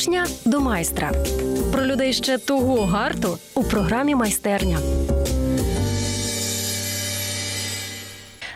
учня 0.00 0.26
до 0.44 0.60
майстра 0.60 1.12
про 1.72 1.86
людей 1.86 2.12
ще 2.12 2.38
того 2.38 2.86
гарту 2.86 3.38
у 3.54 3.64
програмі 3.64 4.14
майстерня. 4.14 4.78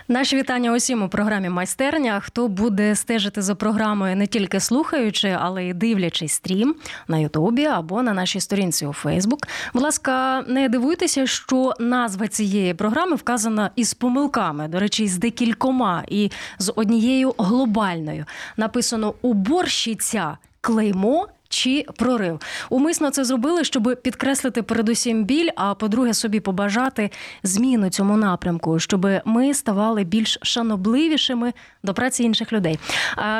Наші 0.08 0.36
вітання 0.36 0.72
усім 0.72 1.02
у 1.02 1.08
програмі 1.08 1.48
майстерня. 1.48 2.20
Хто 2.20 2.48
буде 2.48 2.94
стежити 2.94 3.42
за 3.42 3.54
програмою 3.54 4.16
не 4.16 4.26
тільки 4.26 4.60
слухаючи, 4.60 5.36
але 5.40 5.64
й 5.64 5.72
дивлячись 5.72 6.32
стрім 6.32 6.74
на 7.08 7.18
Ютубі 7.18 7.64
або 7.64 8.02
на 8.02 8.12
нашій 8.14 8.40
сторінці 8.40 8.86
у 8.86 8.92
Фейсбук. 8.92 9.38
Будь 9.74 9.82
ласка, 9.82 10.44
не 10.48 10.68
дивуйтеся, 10.68 11.26
що 11.26 11.72
назва 11.78 12.28
цієї 12.28 12.74
програми 12.74 13.16
вказана 13.16 13.70
із 13.76 13.94
помилками, 13.94 14.68
до 14.68 14.78
речі, 14.78 15.08
з 15.08 15.18
декількома 15.18 16.04
і 16.08 16.30
з 16.58 16.72
однією 16.76 17.34
глобальною. 17.38 18.24
Написано 18.56 19.14
уборщиця 19.22 20.36
клеймо. 20.64 21.28
Чи 21.48 21.86
прорив 21.96 22.40
умисно 22.70 23.10
це 23.10 23.24
зробили, 23.24 23.64
щоб 23.64 23.96
підкреслити 24.02 24.62
передусім 24.62 25.24
біль, 25.24 25.48
а 25.56 25.74
по-друге, 25.74 26.14
собі 26.14 26.40
побажати 26.40 27.10
зміну 27.42 27.90
цьому 27.90 28.16
напрямку, 28.16 28.78
щоб 28.78 29.06
ми 29.24 29.54
ставали 29.54 30.04
більш 30.04 30.38
шанобливішими 30.42 31.52
до 31.82 31.94
праці 31.94 32.22
інших 32.22 32.52
людей. 32.52 32.78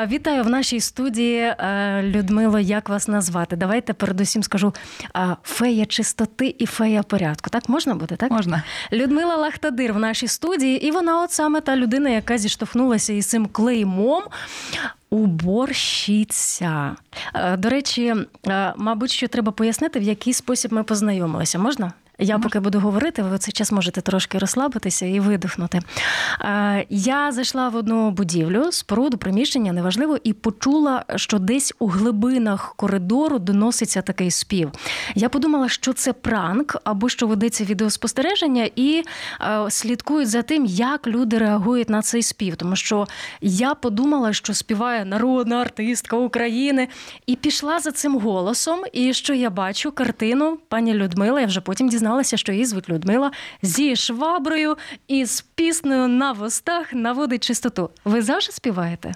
Вітаю 0.07 0.43
в 0.43 0.49
нашій 0.49 0.79
студії 0.79 1.53
Людмило. 2.01 2.59
Як 2.59 2.89
вас 2.89 3.07
назвати? 3.07 3.55
Давайте 3.55 3.93
передусім 3.93 4.43
скажу 4.43 4.73
фея 5.43 5.85
чистоти 5.85 6.55
і 6.59 6.65
фея 6.65 7.03
порядку. 7.03 7.49
Так 7.49 7.69
можна 7.69 7.95
буде? 7.95 8.15
Так 8.15 8.31
можна. 8.31 8.63
Людмила 8.93 9.35
Лахтадир 9.35 9.93
в 9.93 9.99
нашій 9.99 10.27
студії, 10.27 10.87
і 10.87 10.91
вона, 10.91 11.23
от 11.23 11.31
саме 11.31 11.61
та 11.61 11.75
людина, 11.75 12.09
яка 12.09 12.37
зіштовхнулася 12.37 13.13
із 13.13 13.25
цим 13.25 13.45
клеймом. 13.45 14.23
Уборщиця. 15.15 16.95
До 17.57 17.69
речі, 17.69 18.15
мабуть, 18.75 19.11
що 19.11 19.27
треба 19.27 19.51
пояснити, 19.51 19.99
в 19.99 20.03
який 20.03 20.33
спосіб 20.33 20.73
ми 20.73 20.83
познайомилися. 20.83 21.59
Можна? 21.59 21.93
Я 22.19 22.39
поки 22.39 22.59
буду 22.59 22.79
говорити, 22.79 23.21
ви 23.23 23.35
в 23.35 23.39
цей 23.39 23.51
час 23.51 23.71
можете 23.71 24.01
трошки 24.01 24.37
розслабитися 24.37 25.05
і 25.05 25.19
видихнути. 25.19 25.79
Я 26.89 27.31
зайшла 27.31 27.69
в 27.69 27.75
одну 27.75 28.11
будівлю, 28.11 28.71
споруду, 28.71 29.17
приміщення, 29.17 29.71
неважливо, 29.73 30.17
і 30.23 30.33
почула, 30.33 31.05
що 31.15 31.39
десь 31.39 31.73
у 31.79 31.87
глибинах 31.87 32.75
коридору 32.75 33.39
доноситься 33.39 34.01
такий 34.01 34.31
спів. 34.31 34.71
Я 35.15 35.29
подумала, 35.29 35.69
що 35.69 35.93
це 35.93 36.13
пранк 36.13 36.75
або 36.83 37.09
що 37.09 37.27
ведеться 37.27 37.63
відеоспостереження, 37.63 38.69
і 38.75 39.03
слідкують 39.69 40.29
за 40.29 40.41
тим, 40.41 40.65
як 40.65 41.07
люди 41.07 41.37
реагують 41.37 41.89
на 41.89 42.01
цей 42.01 42.23
спів. 42.23 42.55
Тому 42.55 42.75
що 42.75 43.07
я 43.41 43.75
подумала, 43.75 44.33
що 44.33 44.53
співає 44.53 45.05
народна 45.05 45.55
артистка 45.55 46.17
України, 46.17 46.87
і 47.27 47.35
пішла 47.35 47.79
за 47.79 47.91
цим 47.91 48.19
голосом. 48.19 48.79
І 48.93 49.13
що 49.13 49.33
я 49.33 49.49
бачу 49.49 49.91
картину 49.91 50.57
пані 50.67 50.93
Людмила, 50.93 51.41
я 51.41 51.47
вже 51.47 51.61
потім 51.61 51.89
дізналася, 51.89 52.04
дізналася, 52.05 52.37
що 52.37 52.51
її 52.51 52.65
звуть 52.65 52.89
Людмила 52.89 53.31
зі 53.61 53.95
шваброю 53.95 54.77
і 55.07 55.25
з 55.25 55.41
піснею 55.41 56.07
на 56.07 56.31
вустах 56.31 56.93
наводить 56.93 57.43
чистоту. 57.43 57.89
Ви 58.05 58.21
завжди 58.21 58.51
співаєте? 58.51 59.11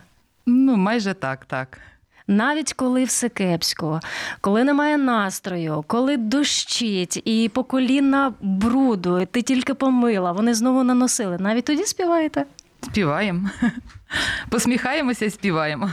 Ну, 0.45 0.75
майже 0.75 1.13
так, 1.13 1.45
так. 1.45 1.77
Навіть 2.27 2.73
коли 2.73 3.03
все 3.03 3.29
кепсько, 3.29 3.99
коли 4.41 4.63
немає 4.63 4.97
настрою, 4.97 5.83
коли 5.87 6.17
дощить 6.17 7.21
і 7.25 7.49
по 7.53 7.63
коліна 7.63 8.33
бруду, 8.41 9.27
ти 9.31 9.41
тільки 9.41 9.73
помила, 9.73 10.31
вони 10.31 10.53
знову 10.53 10.83
наносили. 10.83 11.37
Навіть 11.39 11.65
тоді 11.65 11.83
співаєте? 11.85 12.45
Співаємо. 12.81 13.49
Посміхаємося 14.49 15.25
і 15.25 15.29
співаємо. 15.29 15.91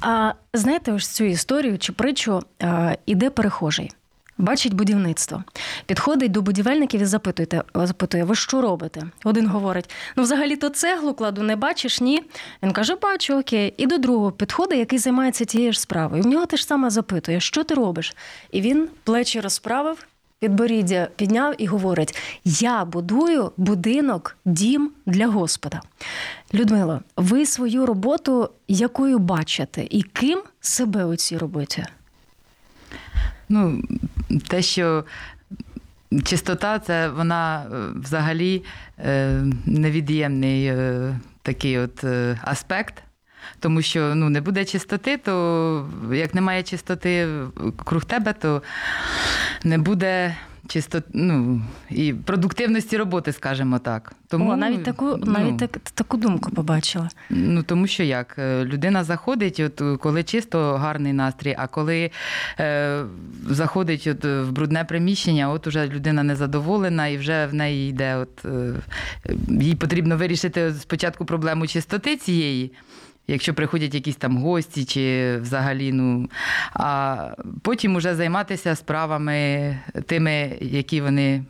А 0.00 0.32
знаєте, 0.54 0.92
ось 0.92 1.08
цю 1.08 1.24
історію 1.24 1.78
чи 1.78 1.92
притчу 1.92 2.42
а, 2.60 2.94
іде 3.06 3.30
перехожий. 3.30 3.90
Бачить 4.40 4.74
будівництво, 4.74 5.44
підходить 5.86 6.32
до 6.32 6.42
будівельників 6.42 7.00
і 7.00 7.04
запитує, 7.04 7.62
запитує, 7.74 8.24
ви 8.24 8.34
що 8.34 8.60
робите? 8.60 9.02
Один 9.24 9.46
говорить: 9.46 9.90
ну, 10.16 10.22
взагалі-то 10.22 10.68
цеглу 10.68 11.14
кладу, 11.14 11.42
не 11.42 11.56
бачиш, 11.56 12.00
ні. 12.00 12.22
Він 12.62 12.72
каже, 12.72 12.94
бачу, 12.94 13.38
окей. 13.38 13.74
І 13.76 13.86
до 13.86 13.98
другого 13.98 14.32
підходить, 14.32 14.78
який 14.78 14.98
займається 14.98 15.44
тією 15.44 15.72
ж 15.72 15.80
справою. 15.80 16.22
В 16.22 16.26
нього 16.26 16.46
те 16.46 16.56
ж 16.56 16.66
саме 16.66 16.90
запитує, 16.90 17.40
що 17.40 17.64
ти 17.64 17.74
робиш? 17.74 18.16
І 18.50 18.60
він 18.60 18.88
плечі 19.04 19.40
розправив, 19.40 20.06
підборіддя 20.38 21.08
підняв 21.16 21.54
і 21.58 21.66
говорить: 21.66 22.18
Я 22.44 22.84
будую 22.84 23.52
будинок, 23.56 24.36
дім 24.44 24.90
для 25.06 25.26
Господа. 25.26 25.80
Людмило, 26.54 27.00
ви 27.16 27.46
свою 27.46 27.86
роботу 27.86 28.50
якою 28.68 29.18
бачите 29.18 29.86
і 29.90 30.02
ким 30.02 30.42
себе 30.60 31.04
у 31.04 31.16
цій 31.16 31.38
роботі? 31.38 31.84
Ну, 33.52 33.82
те, 34.48 34.62
що 34.62 35.04
чистота, 36.24 36.78
це 36.78 37.08
вона 37.08 37.62
е, 37.62 37.66
взагалі 37.94 38.64
е, 38.98 39.42
невід'ємний 39.66 40.66
е, 40.66 41.16
такий 41.42 41.78
от 41.78 42.04
аспект. 42.42 43.02
Тому 43.60 43.82
що 43.82 44.14
ну, 44.14 44.28
не 44.28 44.40
буде 44.40 44.64
чистоти, 44.64 45.16
то 45.16 45.88
як 46.12 46.34
немає 46.34 46.62
чистоти 46.62 47.28
круг 47.84 48.04
тебе, 48.04 48.32
то 48.32 48.62
не 49.64 49.78
буде 49.78 50.36
чисто 50.68 51.02
ну, 51.12 51.62
і 51.90 52.12
продуктивності 52.12 52.96
роботи, 52.96 53.32
скажімо 53.32 53.78
так. 53.78 54.12
Тому 54.28 54.50
О, 54.50 54.56
навіть 54.56 54.84
таку 54.84 55.16
ну, 55.16 55.32
навіть 55.32 55.58
так, 55.58 55.78
таку 55.94 56.16
думку 56.16 56.50
побачила. 56.50 57.08
Ну 57.30 57.62
тому 57.62 57.86
що 57.86 58.02
як 58.02 58.36
е, 58.38 58.64
людина 58.64 59.04
заходить, 59.04 59.60
от 59.60 60.00
коли 60.00 60.22
чисто 60.22 60.74
гарний 60.74 61.12
настрій, 61.12 61.56
а 61.58 61.66
коли 61.66 62.10
е, 62.60 63.02
заходить 63.48 64.06
от 64.06 64.24
в 64.24 64.50
брудне 64.50 64.84
приміщення, 64.84 65.50
от 65.50 65.66
уже 65.66 65.86
людина 65.86 66.22
незадоволена, 66.22 67.06
і 67.06 67.16
вже 67.18 67.46
в 67.46 67.54
неї 67.54 67.90
йде. 67.90 68.16
От 68.16 68.44
е, 68.44 68.74
їй 69.60 69.74
потрібно 69.74 70.16
вирішити 70.16 70.74
спочатку 70.80 71.24
проблему 71.24 71.66
чистоти 71.66 72.16
цієї 72.16 72.72
якщо 73.30 73.54
приходять 73.54 73.94
якісь 73.94 74.16
там 74.16 74.38
гості 74.38 74.84
чи 74.84 75.36
взагалі, 75.42 75.92
ну 75.92 76.30
а 76.72 77.28
потім 77.62 77.96
уже 77.96 78.14
займатися 78.14 78.76
справами 78.76 79.78
тими, 80.06 80.56
які 80.60 81.00
вони 81.00 81.44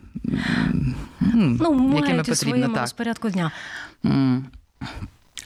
ну, 1.35 1.57
ну 1.61 1.97
якими 1.97 2.23
потрібно 2.23 2.69
так. 2.69 2.81
розпорядку 2.81 3.29
дня. 3.31 3.51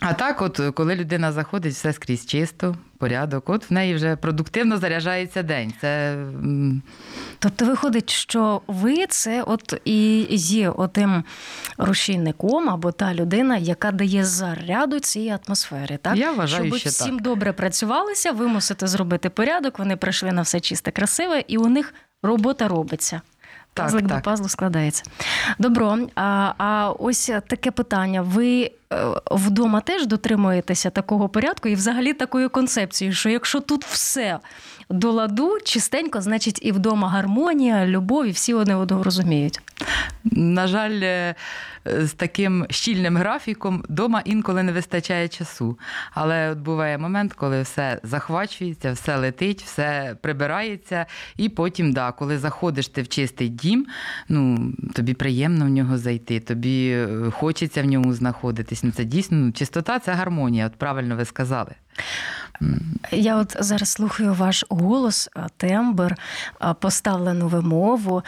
А 0.01 0.13
так, 0.13 0.43
от 0.43 0.61
коли 0.75 0.95
людина 0.95 1.33
заходить, 1.33 1.73
все 1.73 1.93
скрізь 1.93 2.27
чисто, 2.27 2.77
порядок, 3.05 3.51
от 3.51 3.71
в 3.71 3.73
неї 3.73 3.95
вже 3.95 4.17
продуктивно 4.17 4.79
заряджається 4.79 5.43
день. 5.43 5.73
Це... 5.81 6.17
Тобто 7.39 7.65
виходить, 7.65 8.11
що 8.11 8.61
ви 8.67 9.07
це 9.07 9.43
от 9.43 9.81
і 9.85 10.27
є 10.31 10.71
отим 10.71 11.25
рушійником 11.79 12.71
або 12.71 12.93
та 12.93 13.15
людина, 13.15 13.57
яка 13.57 13.93
дає 13.93 14.25
заряду 14.25 15.01
цій 15.01 15.35
атмосфері, 15.47 15.99
так? 16.03 16.17
Я 16.17 16.33
вважаю, 16.33 16.67
Щоб 16.67 16.79
що 16.79 16.91
всім 16.91 17.15
так. 17.15 17.23
добре 17.23 17.53
працювалися, 17.53 18.33
ви 18.33 18.47
мусите 18.47 18.87
зробити 18.87 19.31
порядок, 19.31 19.79
вони 19.79 19.97
прийшли 19.97 20.33
на 20.33 20.43
все 20.43 20.61
чисте, 20.61 20.91
красиве, 20.91 21.45
і 21.49 21.57
у 21.57 21.67
них 21.67 21.95
робота 22.23 22.69
робиться. 22.69 23.21
Так, 23.75 23.87
Пазлик 23.87 24.09
так. 24.09 24.17
до 24.19 24.23
пазлу 24.25 24.49
складається. 24.49 25.03
Добро. 25.59 25.99
А 26.15 26.53
а 26.59 26.91
ось 26.99 27.31
таке 27.49 27.71
питання. 27.71 28.23
Ви 28.23 28.71
е, 28.93 28.97
вдома 29.31 29.81
теж 29.81 30.07
дотримуєтеся 30.07 30.91
такого 30.91 31.29
порядку 31.29 31.69
і 31.69 31.75
взагалі 31.75 32.13
такої 32.13 32.49
концепції, 32.49 33.13
що 33.13 33.29
якщо 33.29 33.61
тут 33.61 33.85
все 33.85 34.39
до 34.91 35.13
ладу, 35.13 35.59
чистенько, 35.65 36.21
значить 36.21 36.59
і 36.63 36.73
вдома 36.73 37.09
гармонія, 37.09 37.87
любов, 37.87 38.27
і 38.27 38.31
всі 38.31 38.55
одне 38.55 38.77
одного 38.77 39.03
розуміють. 39.03 39.61
На 40.25 40.67
жаль, 40.67 41.01
е, 41.03 41.35
з 41.87 42.13
таким 42.13 42.67
щільним 42.71 43.17
графіком 43.17 43.85
вдома 43.89 44.23
інколи 44.25 44.63
не 44.63 44.73
вистачає 44.73 45.29
часу. 45.29 45.79
Але 46.13 46.51
от 46.51 46.59
буває 46.59 46.99
момент, 46.99 47.33
коли 47.33 47.63
все 47.63 48.01
захвачується, 48.03 48.93
все 48.93 49.17
летить, 49.17 49.63
все 49.63 50.17
прибирається, 50.21 51.07
і 51.37 51.49
потім, 51.49 51.93
да, 51.93 52.13
коли 52.13 52.39
заходиш 52.39 52.89
ти 52.89 53.03
в 53.03 53.09
чистий 53.09 53.49
дім, 53.49 53.87
ну 54.29 54.73
тобі 54.95 55.15
приємно 55.15 55.65
в 55.65 55.69
нього 55.69 55.99
зайти, 55.99 56.41
тобі 56.41 56.89
е, 56.91 57.31
хочеться 57.31 57.83
в 57.83 57.87
ньому 57.87 58.13
знаходитись. 58.13 58.85
Ну 58.85 58.93
це 58.93 59.05
дійсно 59.05 59.37
ну, 59.37 59.53
чистота 59.53 59.99
це 59.99 60.13
гармонія, 60.13 60.67
от 60.67 60.73
правильно 60.73 61.17
ви 61.17 61.25
сказали. 61.25 61.75
Я 63.11 63.37
от 63.37 63.57
зараз 63.61 63.89
слухаю 63.89 64.35
ваш 64.35 64.65
голос, 64.69 65.31
тембр, 65.57 66.15
поставлену 66.81 67.49
вимову, 67.49 68.23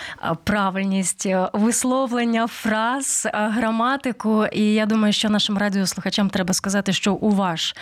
правильність 0.44 1.26
висловлення 1.52 2.46
фраз, 2.46 3.28
граматику. 3.32 4.46
І 4.46 4.62
я 4.62 4.87
думаю, 4.87 5.12
що 5.12 5.28
нашим 5.28 5.58
радіослухачам 5.58 6.31
треба 6.31 6.55
сказати, 6.55 6.93
що 6.93 7.14
у 7.14 7.31
ваш 7.31 7.76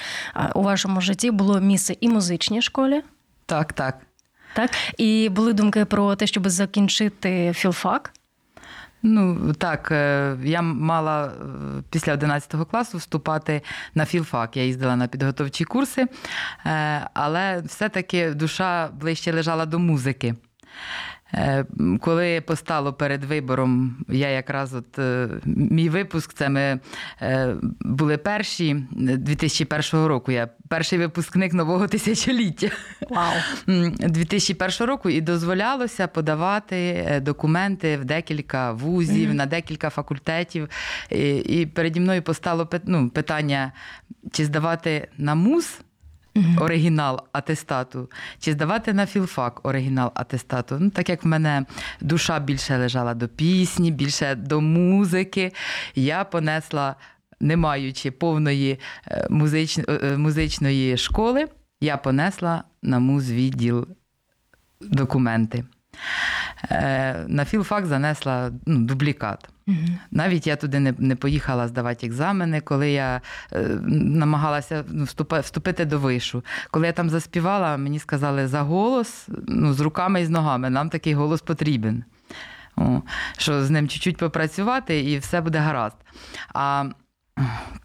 у 0.55 0.63
вашому 0.63 1.01
житті 1.01 1.31
було 1.31 1.61
місце 1.61 1.97
і 2.01 2.09
музичній 2.09 2.63
школі. 2.63 3.03
Так, 3.47 3.73
так. 3.73 3.99
Так, 4.55 4.71
і 4.99 5.29
були 5.29 5.53
думки 5.53 5.85
про 5.85 6.17
те, 6.17 6.27
щоб 6.27 6.49
закінчити 6.49 7.53
філфак. 7.55 8.13
Ну 9.07 9.53
так, 9.53 9.91
е, 9.91 10.37
я 10.43 10.63
мала 10.63 11.27
е, 11.27 11.31
після 11.91 12.13
11 12.13 12.55
класу 12.71 12.99
вступати 12.99 13.63
на 13.95 14.05
філфак. 14.05 14.57
Я 14.57 14.65
їздила 14.65 14.97
на 14.97 15.07
підготовчі 15.07 15.65
курси, 15.65 16.07
е, 16.67 17.09
але 17.15 17.61
все-таки 17.61 18.31
душа 18.31 18.89
ближче 18.89 19.33
лежала 19.33 19.67
до 19.67 19.79
музики. 19.79 20.35
Е, 21.35 21.65
Коли 22.01 22.41
постало 22.41 22.93
перед 22.93 23.25
вибором, 23.25 23.97
я 24.09 24.29
якраз 24.29 24.75
от 24.75 24.99
е, 24.99 25.29
мій 25.45 25.89
випуск, 25.89 26.33
це 26.33 26.49
ми 26.49 26.81
е, 27.23 27.57
були 27.81 28.17
перші 28.17 28.71
е, 28.71 29.17
2001 29.17 30.07
року. 30.07 30.33
Я 30.33 30.49
перший 30.69 30.99
випускник 30.99 31.53
нового 31.53 31.89
тисячоліття. 31.89 32.71
М, 33.69 33.93
2001 33.93 34.87
року 34.89 35.11
і 35.11 35.21
дозволялося 35.21 36.07
подавати 36.07 37.07
документи 37.23 37.97
в 37.97 38.05
декілька 38.05 38.73
вузів, 38.73 39.35
на 39.35 39.47
декілька 39.47 39.91
факультетів. 39.91 40.69
І, 41.11 41.37
і 41.37 41.67
переді 41.67 42.01
мною 42.01 42.23
постало 42.23 42.69
ну, 42.85 43.11
питання, 43.11 43.73
чи 44.33 44.45
здавати 44.45 45.09
на 45.19 45.35
МУЗ 45.35 45.81
оригінал 46.59 47.21
атестату, 47.33 48.11
чи 48.39 48.53
здавати 48.53 48.93
на 48.93 49.07
філфак 49.07 49.61
оригінал 49.63 50.11
атестату. 50.15 50.77
Ну, 50.81 50.91
так 50.91 51.09
як 51.09 51.25
в 51.25 51.27
мене 51.27 51.65
душа 52.01 52.39
більше 52.39 52.79
лежала 52.79 53.15
до 53.15 53.29
пісні, 53.29 53.91
більше 53.91 54.35
до 54.35 54.61
музики, 54.61 55.53
я 55.95 56.25
понесла, 56.25 56.97
не 57.41 57.57
маючи 57.57 58.11
повної 58.11 58.81
е, 59.07 59.27
музич... 59.31 59.79
е, 59.79 59.85
е, 59.89 60.17
музичної 60.17 60.97
школи, 60.97 61.47
я 61.81 61.97
понесла 61.97 62.65
на 62.83 62.99
музвідділ 62.99 63.87
документи. 64.81 65.65
Е, 66.71 67.25
На 67.29 67.45
філфак 67.45 67.87
занесла 67.87 68.51
ну, 68.67 68.79
дублікат. 68.79 69.49
Навіть 70.11 70.47
я 70.47 70.57
туди 70.57 70.81
не, 70.81 70.95
не 70.99 71.17
поїхала 71.17 71.69
здавати 71.69 72.07
екзамени, 72.07 72.61
коли 72.61 72.91
я 72.91 73.21
е, 73.53 73.59
намагалася 73.89 74.85
ну, 74.89 75.05
вступа- 75.05 75.41
вступити 75.41 75.85
до 75.85 75.99
вишу. 75.99 76.45
Коли 76.71 76.87
я 76.87 76.93
там 76.93 77.11
заспівала, 77.11 77.77
мені 77.77 77.99
сказали 77.99 78.47
за 78.49 78.61
голос 78.63 79.29
ну, 79.49 79.73
з 79.73 79.81
руками 79.81 80.21
і 80.21 80.25
з 80.25 80.31
ногами. 80.31 80.71
Нам 80.71 80.91
такий 80.91 81.15
голос 81.15 81.41
потрібен. 81.43 82.05
О, 82.77 83.03
що 83.39 83.65
з 83.65 83.71
ним 83.71 83.89
чуть-чуть 83.89 84.17
попрацювати 84.17 85.01
і 85.01 85.19
все 85.19 85.41
буде 85.41 85.59
гаразд. 85.59 85.97
А 86.55 86.85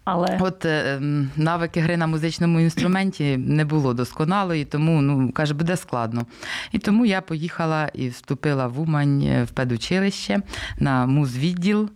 Але 0.04 0.38
От 0.40 0.64
е, 0.64 1.00
навики 1.36 1.80
гри 1.80 1.96
на 1.96 2.06
музичному 2.06 2.60
інструменті 2.60 3.36
не 3.36 3.64
було 3.64 3.94
досконалої, 3.94 4.64
тому 4.64 5.02
ну 5.02 5.32
каже, 5.32 5.54
буде 5.54 5.76
складно. 5.76 6.26
І 6.72 6.78
тому 6.78 7.06
я 7.06 7.20
поїхала 7.20 7.90
і 7.94 8.08
вступила 8.08 8.66
в 8.66 8.80
Умань 8.80 9.22
е, 9.22 9.44
в 9.44 9.50
педучилище 9.50 10.42
на 10.78 11.06
музвідділ 11.06 11.90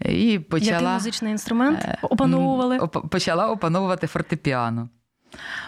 і 0.00 0.38
почала 0.38 0.72
який 0.72 0.88
музичний 0.88 1.32
інструмент 1.32 1.78
е, 1.82 1.98
опановували? 2.02 2.86
почала 3.10 3.50
опановувати 3.50 4.06
фортепіано. 4.06 4.88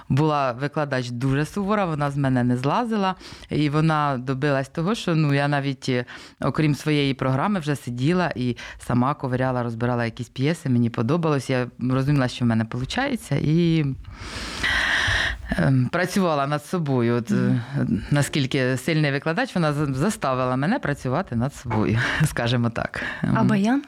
Була 0.08 0.52
викладач 0.52 1.10
дуже 1.10 1.44
сувора, 1.44 1.84
вона 1.84 2.10
з 2.10 2.16
мене 2.16 2.44
не 2.44 2.56
злазила, 2.56 3.14
і 3.50 3.70
вона 3.70 4.18
добилась 4.18 4.68
того, 4.68 4.94
що 4.94 5.14
ну 5.14 5.34
я 5.34 5.48
навіть, 5.48 5.88
е, 5.88 6.04
окрім 6.40 6.74
своєї 6.74 7.14
програми, 7.14 7.60
вже 7.60 7.76
сиділа 7.76 8.32
і 8.36 8.56
сама 8.78 9.14
ковиряла, 9.14 9.62
розбирала 9.62 10.04
якісь 10.04 10.28
п'єси. 10.28 10.68
Мені 10.68 10.90
подобалось. 10.90 11.50
Я 11.50 11.66
розуміла, 11.90 12.28
що 12.28 12.44
в 12.44 12.48
мене 12.48 12.66
виходить, 12.72 13.32
і 13.32 13.86
працювала 15.90 16.46
над 16.46 16.64
собою. 16.64 17.14
От, 17.14 17.30
е, 17.30 17.60
наскільки 18.10 18.76
сильний 18.76 19.10
викладач, 19.12 19.54
вона 19.54 19.72
заставила 19.72 20.56
мене 20.56 20.78
працювати 20.78 21.36
над 21.36 21.54
собою, 21.54 21.98
скажімо 22.24 22.70
так. 22.70 23.02
А 23.34 23.42
баян? 23.44 23.82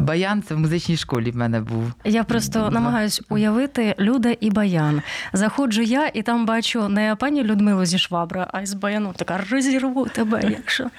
Баян 0.00 0.42
це 0.42 0.54
в 0.54 0.58
музичній 0.58 0.96
школі 0.96 1.30
в 1.30 1.36
мене 1.36 1.60
був. 1.60 1.92
Я 2.04 2.24
просто 2.24 2.58
Да. 2.60 2.70
намагаюсь 2.70 3.22
уявити 3.28 3.94
Люда 3.98 4.34
і 4.40 4.50
Баян. 4.50 5.02
Заходжу 5.32 5.82
я 5.82 6.06
і 6.14 6.22
там 6.22 6.46
бачу 6.46 6.88
не 6.88 7.16
пані 7.16 7.44
Людмилу 7.44 7.84
зі 7.84 7.98
Швабра, 7.98 8.46
а 8.52 8.60
із 8.60 8.74
Баяну 8.74 9.12
така 9.16 9.40
розірву 9.50 10.06
тебе, 10.06 10.40
якщо 10.50 10.90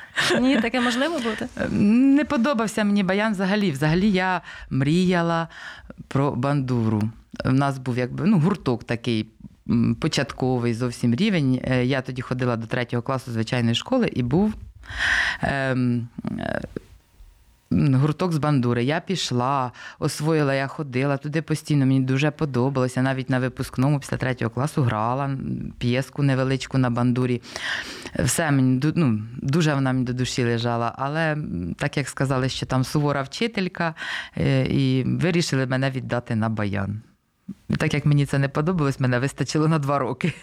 ні, 0.42 0.62
таке 0.62 0.82
можливо 0.82 1.20
бути. 1.20 1.48
Не 1.76 2.26
подобався 2.26 2.84
мені 2.84 3.04
баян 3.04 3.34
взагалі. 3.34 3.72
Взагалі 3.72 4.12
я 4.12 4.42
мріяла 4.70 5.48
про 6.08 6.32
бандуру. 6.32 7.02
У 7.46 7.52
нас 7.52 7.78
був 7.78 7.98
якби 7.98 8.26
ну, 8.26 8.40
гурток 8.40 8.84
такий. 8.84 9.28
Початковий 10.00 10.74
зовсім 10.74 11.16
рівень. 11.16 11.62
Е, 11.64 11.86
Я 11.86 12.02
тоді 12.02 12.22
ходила 12.22 12.56
до 12.56 12.68
третього 12.68 13.04
класу 13.04 13.32
звичайної 13.32 13.76
школи 13.76 14.10
і 14.14 14.24
був 14.24 14.54
ем, 15.42 16.08
е, 16.40 16.62
гурток 17.72 18.34
з 18.34 18.38
бандури. 18.38 18.84
Я 18.84 19.00
пішла, 19.00 19.72
освоїла, 20.00 20.54
я 20.54 20.68
ходила 20.68 21.18
туди 21.18 21.42
постійно. 21.42 21.86
Мені 21.86 22.00
дуже 22.00 22.32
подобалося. 22.32 23.02
Навіть 23.02 23.30
на 23.30 23.40
випускному 23.40 24.00
після 24.00 24.18
третього 24.18 24.52
класу 24.52 24.82
грала 24.84 25.38
п'єску 25.78 26.24
невеличку 26.24 26.78
на 26.78 26.90
бандурі. 26.90 27.42
Все 28.20 28.52
мені 28.52 28.82
ну, 28.96 29.22
дуже 29.42 29.74
вона 29.74 29.94
мені 29.94 30.06
до 30.06 30.14
душі 30.14 30.44
лежала. 30.44 30.94
Але 30.98 31.38
так 31.78 31.98
як 31.98 32.10
сказали, 32.10 32.50
що 32.50 32.66
там 32.66 32.84
сувора 32.84 33.22
вчителька, 33.22 33.96
е, 34.38 34.66
і 34.66 35.04
вирішили 35.04 35.66
мене 35.66 35.92
віддати 35.92 36.36
на 36.36 36.50
баян. 36.50 37.02
Так 37.78 37.94
як 37.94 38.06
мені 38.06 38.26
це 38.26 38.40
не 38.40 38.50
подобалось, 38.50 39.00
мене 39.00 39.20
вистачило 39.20 39.68
на 39.68 39.80
два 39.80 40.00
роки. 40.00 40.34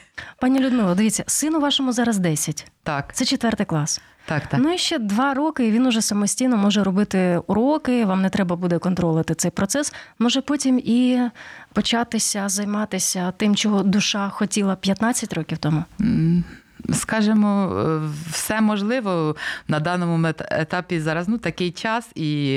Пані 0.41 0.59
Людмила, 0.61 0.95
дивіться, 0.95 1.25
сину 1.27 1.61
вашому 1.61 1.93
зараз 1.93 2.19
10. 2.19 2.71
Так, 2.83 3.15
Це 3.15 3.25
четвертий 3.25 3.67
клас. 3.67 4.01
так, 4.27 4.47
так. 4.47 4.61
Ну 4.61 4.73
і 4.73 4.79
ще 4.79 4.99
два 4.99 5.35
роки, 5.35 5.67
і 5.67 5.71
він 5.71 5.87
уже 5.87 6.03
самостійно 6.03 6.57
може 6.57 6.85
робити 6.85 7.41
уроки. 7.47 8.05
Вам 8.05 8.23
не 8.23 8.31
треба 8.31 8.57
буде 8.57 8.79
контролити 8.79 9.35
цей 9.35 9.51
процес. 9.51 9.95
Може 10.19 10.41
потім 10.41 10.79
і 10.85 11.21
початися 11.73 12.49
займатися 12.49 13.33
тим, 13.37 13.57
чого 13.57 13.83
душа 13.83 14.29
хотіла 14.29 14.77
15 14.77 15.33
років 15.33 15.59
тому. 15.59 15.85
Скажемо, 16.93 17.77
е, 17.79 18.09
все 18.31 18.61
можливо 18.61 19.37
на 19.69 19.81
даному 19.81 20.29
етапі 20.51 21.01
зараз 21.01 21.29
ну, 21.29 21.39
такий 21.39 21.71
час, 21.71 22.11
і 22.15 22.55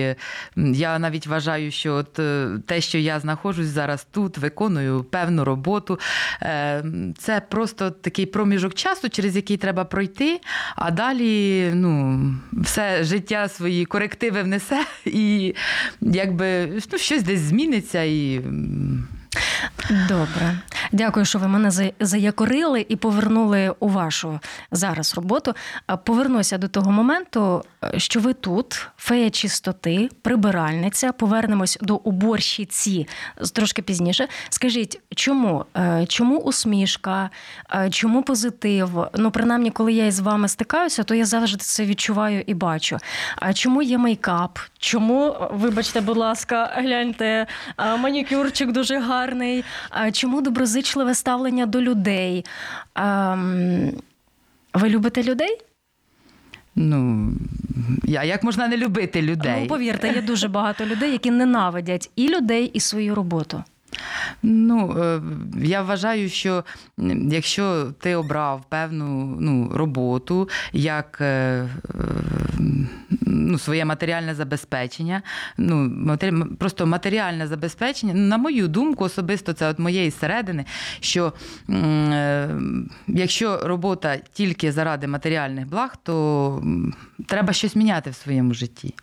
я 0.56 1.00
навіть 1.00 1.28
вважаю, 1.28 1.72
що 1.72 1.94
от 1.94 2.20
е, 2.20 2.48
те, 2.66 2.82
що 2.82 2.98
я 2.98 3.20
знаходжусь 3.20 3.68
зараз 3.68 4.08
тут, 4.12 4.38
виконую 4.38 5.04
певну 5.04 5.46
роботу, 5.46 6.00
е, 6.42 6.84
це 7.18 7.42
просто 7.50 7.92
такий 7.92 8.26
проміжок 8.26 8.74
часу, 8.74 9.10
через 9.10 9.36
який 9.36 9.58
треба 9.58 9.86
пройти, 9.86 10.40
а 10.76 10.92
далі 10.92 11.72
ну, 11.74 12.22
все 12.52 13.04
життя 13.04 13.48
свої 13.50 13.86
корективи 13.86 14.44
внесе, 14.44 14.86
і 15.06 15.56
якби 16.02 16.68
ну, 16.92 16.98
щось 16.98 17.24
десь 17.24 17.40
зміниться. 17.40 18.04
і... 18.04 18.42
Добре, 20.08 20.58
дякую, 20.92 21.26
що 21.26 21.40
ви 21.40 21.48
мене 21.48 21.72
за- 21.72 21.92
заякорили 22.00 22.86
і 22.90 22.96
повернули 22.96 23.74
у 23.80 23.88
вашу 23.90 24.40
зараз 24.72 25.16
роботу. 25.16 25.54
Повернуся 26.04 26.58
до 26.58 26.68
того 26.68 26.92
моменту, 26.92 27.64
е, 27.84 28.00
що 28.00 28.20
ви 28.20 28.34
тут, 28.34 28.88
фея 28.98 29.30
чистоти, 29.30 30.10
прибиральниця. 30.22 31.12
Повернемось 31.12 31.78
до 31.82 31.96
уборщиці 31.96 33.08
трошки 33.54 33.82
пізніше. 33.82 34.28
Скажіть, 34.50 35.02
чому? 35.16 35.66
Е, 35.78 36.06
Чому 36.10 36.38
усмішка? 36.40 37.30
Е, 37.76 37.90
Чому 37.90 38.24
позитив? 38.24 39.08
Ну, 39.16 39.32
принаймні, 39.32 39.72
коли 39.72 39.94
я 39.94 40.06
із 40.06 40.20
вами 40.20 40.48
стикаюся, 40.48 41.04
то 41.04 41.16
я 41.16 41.26
завжди 41.26 41.58
це 41.58 41.86
відчуваю 41.86 42.44
і 42.48 42.54
бачу. 42.54 42.98
А 43.36 43.54
чому 43.54 43.82
є 43.82 43.98
мейкап? 43.98 44.60
Чому, 44.80 45.36
вибачте, 45.52 46.02
будь 46.02 46.18
ласка, 46.18 46.72
гляньте, 46.76 47.48
манікюрчик 48.00 48.72
дуже 48.72 49.00
гарний. 49.00 49.21
А 49.90 50.12
Чому 50.12 50.42
доброзичливе 50.42 51.16
ставлення 51.16 51.66
до 51.66 51.82
людей? 51.82 52.46
Ви 54.74 54.90
любите 54.90 55.24
людей? 55.24 55.58
Ну, 56.76 57.32
я, 58.04 58.24
як 58.24 58.44
можна 58.44 58.68
не 58.68 58.78
любити 58.78 59.22
людей? 59.22 59.62
Ну, 59.62 59.68
повірте, 59.68 60.08
є 60.14 60.22
дуже 60.22 60.48
багато 60.48 60.86
людей, 60.86 61.12
які 61.12 61.32
ненавидять 61.32 62.10
і 62.16 62.28
людей, 62.30 62.66
і 62.74 62.80
свою 62.80 63.16
роботу. 63.16 63.64
Ну, 64.44 64.98
е, 65.04 65.22
я 65.64 65.82
вважаю, 65.82 66.30
що 66.30 66.64
якщо 67.32 67.92
ти 68.00 68.16
обрав 68.16 68.66
певну 68.70 69.38
ну, 69.40 69.72
роботу 69.74 70.50
як 70.74 71.18
е, 71.22 71.70
ну, 73.22 73.60
своє 73.60 73.86
матеріальне 73.86 74.36
забезпечення, 74.36 75.22
ну, 75.58 76.08
просто 76.60 76.86
матеріальне 76.86 77.48
забезпечення, 77.48 78.14
на 78.14 78.38
мою 78.38 78.68
думку, 78.68 79.04
особисто 79.04 79.54
це 79.54 79.70
от 79.70 79.80
моєї 79.80 80.12
середини, 80.12 80.66
що 81.00 81.34
е, 81.70 82.50
якщо 83.08 83.58
робота 83.64 84.18
тільки 84.34 84.72
заради 84.72 85.08
матеріальних 85.08 85.68
благ, 85.68 85.96
то 86.04 86.64
треба 87.28 87.54
щось 87.54 87.76
міняти 87.76 88.10
в 88.10 88.16
своєму 88.16 88.54
житті. 88.54 88.96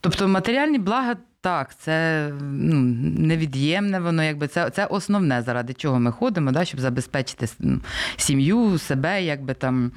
Тобто 0.00 0.28
матеріальні 0.28 0.78
блага. 0.78 1.16
Так, 1.42 1.74
це 1.74 2.28
ну, 2.40 2.80
невід'ємне, 3.18 4.00
воно 4.00 4.22
якби 4.22 4.48
це, 4.48 4.70
це 4.70 4.86
основне, 4.86 5.42
заради 5.42 5.74
чого 5.74 6.00
ми 6.00 6.12
ходимо, 6.12 6.52
да, 6.52 6.64
щоб 6.64 6.80
забезпечити 6.80 7.48
ну, 7.58 7.80
сім'ю, 8.16 8.78
себе, 8.78 9.22
якби 9.22 9.54
там. 9.54 9.92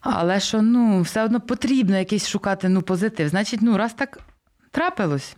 Але 0.00 0.40
що 0.40 0.62
ну, 0.62 1.00
все 1.00 1.24
одно 1.24 1.40
потрібно 1.40 1.96
якийсь 1.98 2.28
шукати 2.28 2.68
ну, 2.68 2.82
позитив. 2.82 3.28
Значить, 3.28 3.60
ну, 3.62 3.76
раз 3.76 3.94
так 3.94 4.18
трапилось. 4.70 5.36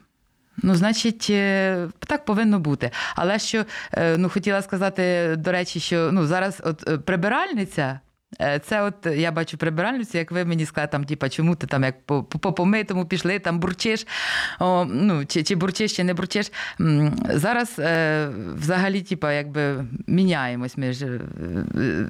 Ну, 0.57 0.75
значить, 0.75 1.26
е, 1.31 1.88
так 1.99 2.25
повинно 2.25 2.59
бути. 2.59 2.90
Але 3.14 3.38
що 3.38 3.64
е, 3.92 4.16
ну, 4.16 4.28
хотіла 4.28 4.62
сказати, 4.62 5.35
до 5.38 5.52
речі, 5.52 5.81
що 5.81 6.11
ну, 6.12 6.26
зараз 6.26 6.62
от 6.64 6.88
е, 6.88 6.99
прибиральниця. 6.99 8.00
Е, 8.41 8.59
Це 8.59 8.83
от 8.83 9.07
я 9.17 9.33
бачу 9.33 9.57
прибиральницю, 9.57 10.19
як 10.19 10.33
ви 10.33 10.45
мені 10.45 10.67
сказали, 10.67 10.89
там, 10.89 11.05
типа, 11.05 11.29
чому 11.29 11.57
ти 11.57 11.67
там 11.67 11.85
як 11.85 12.07
по, 12.07 12.23
по 12.25 12.53
помитому 12.53 13.07
пішли, 13.07 13.39
там 13.39 13.59
бурчиш, 13.59 14.07
о, 14.61 14.85
ну, 14.85 15.25
чи, 15.27 15.43
чи 15.43 15.55
бурчиш, 15.55 15.97
чи 15.97 16.05
не 16.05 16.15
бурчиш. 16.15 16.53
Зараз 17.29 17.77
е, 17.79 18.29
взагалі, 18.55 19.01
типа, 19.03 19.33
якби 19.33 19.85
міняємось. 20.07 20.77
Ми 20.77 20.93
ж, 20.93 21.07
е, 21.07 21.21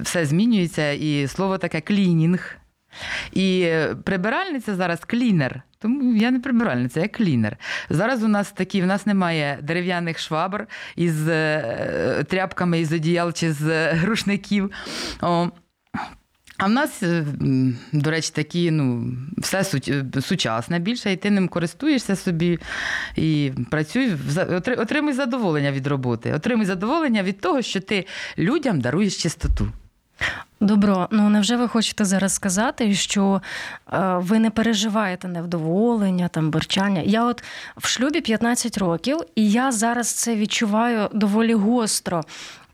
все 0.02 0.26
змінюється, 0.26 0.90
і 0.92 1.28
слово 1.28 1.58
таке 1.58 1.80
клінінг. 1.80 2.56
І 3.32 3.72
прибиральниця 4.04 4.74
зараз 4.74 5.04
клінер. 5.04 5.62
Тому 5.78 6.14
я 6.14 6.30
не 6.30 6.40
прибиральниця, 6.40 7.00
я 7.00 7.08
клінер. 7.08 7.56
Зараз 7.90 8.22
у 8.22 8.28
нас 8.28 8.52
такі, 8.52 8.82
в 8.82 8.86
нас 8.86 9.06
немає 9.06 9.58
дерев'яних 9.62 10.18
швабр 10.18 10.66
із 10.96 11.28
е, 11.28 12.24
тряпками 12.28 12.80
із 12.80 12.92
одіял 12.92 13.32
чи 13.32 13.52
з 13.52 13.94
рушників. 14.04 14.70
О, 15.22 15.48
а 16.62 16.66
в 16.66 16.70
нас, 16.70 17.02
е, 17.02 17.24
до 17.92 18.10
речі, 18.10 18.30
такі, 18.34 18.70
ну, 18.70 19.14
все 19.38 19.64
е, 19.88 20.20
сучасне 20.20 20.78
більше, 20.78 21.12
і 21.12 21.16
ти 21.16 21.30
ним 21.30 21.48
користуєшся 21.48 22.16
собі 22.16 22.58
і 23.16 23.52
працюй, 23.70 24.16
отримуй 24.78 25.12
задоволення 25.12 25.72
від 25.72 25.86
роботи. 25.86 26.32
Отримуй 26.32 26.66
задоволення 26.66 27.22
від 27.22 27.40
того, 27.40 27.62
що 27.62 27.80
ти 27.80 28.06
людям 28.38 28.80
даруєш 28.80 29.22
чистоту. 29.22 29.72
Добро, 30.60 31.08
ну 31.10 31.28
невже 31.28 31.56
ви 31.56 31.68
хочете 31.68 32.04
зараз 32.04 32.34
сказати, 32.34 32.94
що 32.94 33.42
е, 33.92 34.16
ви 34.16 34.38
не 34.38 34.50
переживаєте 34.50 35.28
невдоволення, 35.28 36.28
там 36.28 36.50
бурчання? 36.50 37.02
Я 37.04 37.24
от 37.24 37.44
в 37.76 37.86
шлюбі 37.88 38.20
15 38.20 38.78
років, 38.78 39.18
і 39.34 39.50
я 39.50 39.72
зараз 39.72 40.12
це 40.12 40.36
відчуваю 40.36 41.08
доволі 41.12 41.54
гостро. 41.54 42.22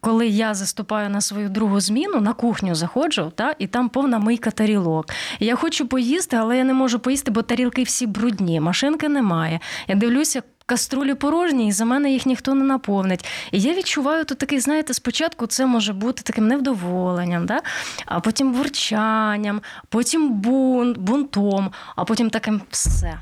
Коли 0.00 0.26
я 0.26 0.54
заступаю 0.54 1.10
на 1.10 1.20
свою 1.20 1.48
другу 1.48 1.80
зміну, 1.80 2.20
на 2.20 2.32
кухню 2.32 2.74
заходжу, 2.74 3.32
та, 3.34 3.54
і 3.58 3.66
там 3.66 3.88
повна 3.88 4.18
мийка 4.18 4.50
тарілок. 4.50 5.06
Я 5.40 5.56
хочу 5.56 5.86
поїсти, 5.86 6.36
але 6.36 6.58
я 6.58 6.64
не 6.64 6.74
можу 6.74 6.98
поїсти, 6.98 7.30
бо 7.30 7.42
тарілки 7.42 7.82
всі 7.82 8.06
брудні, 8.06 8.60
машинки 8.60 9.08
немає. 9.08 9.60
Я 9.88 9.94
дивлюся, 9.94 10.42
каструлі 10.68 11.14
порожні, 11.14 11.68
і 11.68 11.72
за 11.72 11.84
мене 11.84 12.12
їх 12.12 12.26
ніхто 12.26 12.54
не 12.54 12.64
наповнить. 12.64 13.26
І 13.52 13.60
я 13.60 13.74
відчуваю 13.74 14.24
тут 14.24 14.38
такий, 14.38 14.60
знаєте, 14.60 14.94
спочатку 14.94 15.46
це 15.46 15.66
може 15.66 15.92
бути 15.92 16.22
таким 16.22 16.48
невдоволенням, 16.48 17.46
да? 17.46 17.60
а 18.06 18.20
потім 18.20 18.52
бурчанням, 18.52 19.60
потім 19.88 20.32
бунт, 20.32 20.98
бунтом, 20.98 21.70
а 21.96 22.04
потім 22.04 22.30
таким 22.30 22.60
все. 22.70 23.20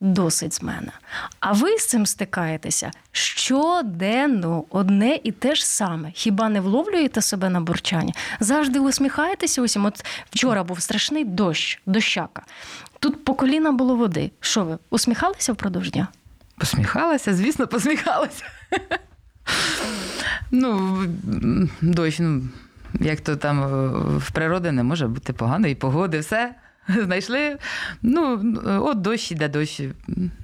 Досить 0.00 0.54
з 0.54 0.62
мене. 0.62 0.92
А 1.40 1.52
ви 1.52 1.78
з 1.78 1.86
цим 1.86 2.06
стикаєтеся 2.06 2.90
щоденно 3.12 4.64
одне 4.70 5.18
і 5.24 5.32
те 5.32 5.54
ж 5.54 5.66
саме. 5.66 6.12
Хіба 6.14 6.48
не 6.48 6.60
вловлюєте 6.60 7.22
себе 7.22 7.48
на 7.48 7.60
бурчанні? 7.60 8.14
Завжди 8.40 8.78
усміхаєтеся 8.78 9.62
усім. 9.62 9.84
От 9.84 10.04
вчора 10.30 10.64
був 10.64 10.82
страшний 10.82 11.24
дощ, 11.24 11.80
дощака. 11.86 12.42
Тут 13.00 13.24
по 13.24 13.34
коліна 13.34 13.72
було 13.72 13.96
води. 13.96 14.30
Що 14.40 14.64
ви 14.64 14.78
усміхалися 14.90 15.52
впродовж 15.52 15.90
дня? 15.90 16.08
Посміхалася, 16.58 17.34
звісно, 17.34 17.66
посміхалася. 17.66 18.44
Ну, 20.50 20.98
дощ, 21.80 22.18
ну, 22.18 22.42
як 23.00 23.20
то 23.20 23.36
там 23.36 23.60
в 24.18 24.30
природі 24.30 24.70
не 24.70 24.82
може 24.82 25.06
бути 25.06 25.32
поганої 25.32 25.74
погоди, 25.74 26.18
все. 26.18 26.54
Знайшли. 27.04 27.56
Ну, 28.02 28.40
от 28.66 29.00
дощ 29.00 29.32
іде 29.32 29.48
дощ. 29.48 29.80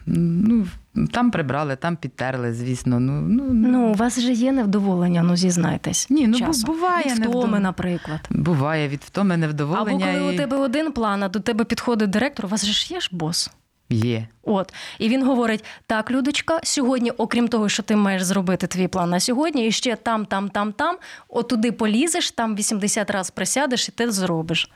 Ну, 0.07 0.67
там 1.13 1.31
прибрали, 1.31 1.77
там 1.77 1.97
підтерли, 1.97 2.55
звісно. 2.55 3.01
Ну, 3.01 3.13
ну, 3.21 3.45
Ну, 3.53 3.91
у 3.91 3.95
вас 3.95 4.21
же 4.21 4.33
є 4.33 4.53
невдоволення, 4.53 5.23
ну 5.23 5.37
зізнайтесь. 5.37 6.11
Ні, 6.11 6.27
ну, 6.27 6.39
часом. 6.39 6.75
буває 6.75 7.05
Від 7.05 7.13
втоми, 7.13 7.27
невдоволення. 7.27 7.61
наприклад. 7.61 8.21
Буває 8.31 8.89
від 8.89 9.01
втоми 9.01 9.35
Або 9.61 9.99
коли 9.99 10.33
і... 10.33 10.35
у 10.35 10.37
тебе 10.37 10.57
один 10.57 10.93
план, 10.93 11.23
а 11.23 11.29
до 11.29 11.41
тебе 11.41 11.65
підходить 11.65 12.11
директор, 12.11 12.47
у 12.47 12.49
вас 12.49 12.65
же 12.65 12.73
ж 12.73 12.95
є 12.95 13.01
ж 13.01 13.09
бос. 13.13 13.51
Є. 13.91 14.29
От 14.43 14.75
і 14.99 15.09
він 15.09 15.27
говорить: 15.27 15.65
так, 15.87 16.11
Людочка, 16.11 16.61
сьогодні, 16.63 17.11
окрім 17.11 17.49
того, 17.49 17.69
що 17.69 17.83
ти 17.83 17.97
маєш 17.97 18.23
зробити 18.23 18.67
твій 18.67 18.89
план 18.89 19.11
на 19.11 19.21
сьогодні, 19.21 19.67
і 19.67 19.73
ще 19.73 19.97
там, 19.97 20.27
там, 20.27 20.49
там, 20.49 20.73
там, 20.73 20.97
отуди 21.29 21.73
полізеш, 21.73 22.31
там 22.31 22.57
80 22.57 23.11
разів 23.11 23.35
присядеш, 23.35 23.89
і 23.89 23.93
ти 23.93 24.11
зробиш. 24.11 24.71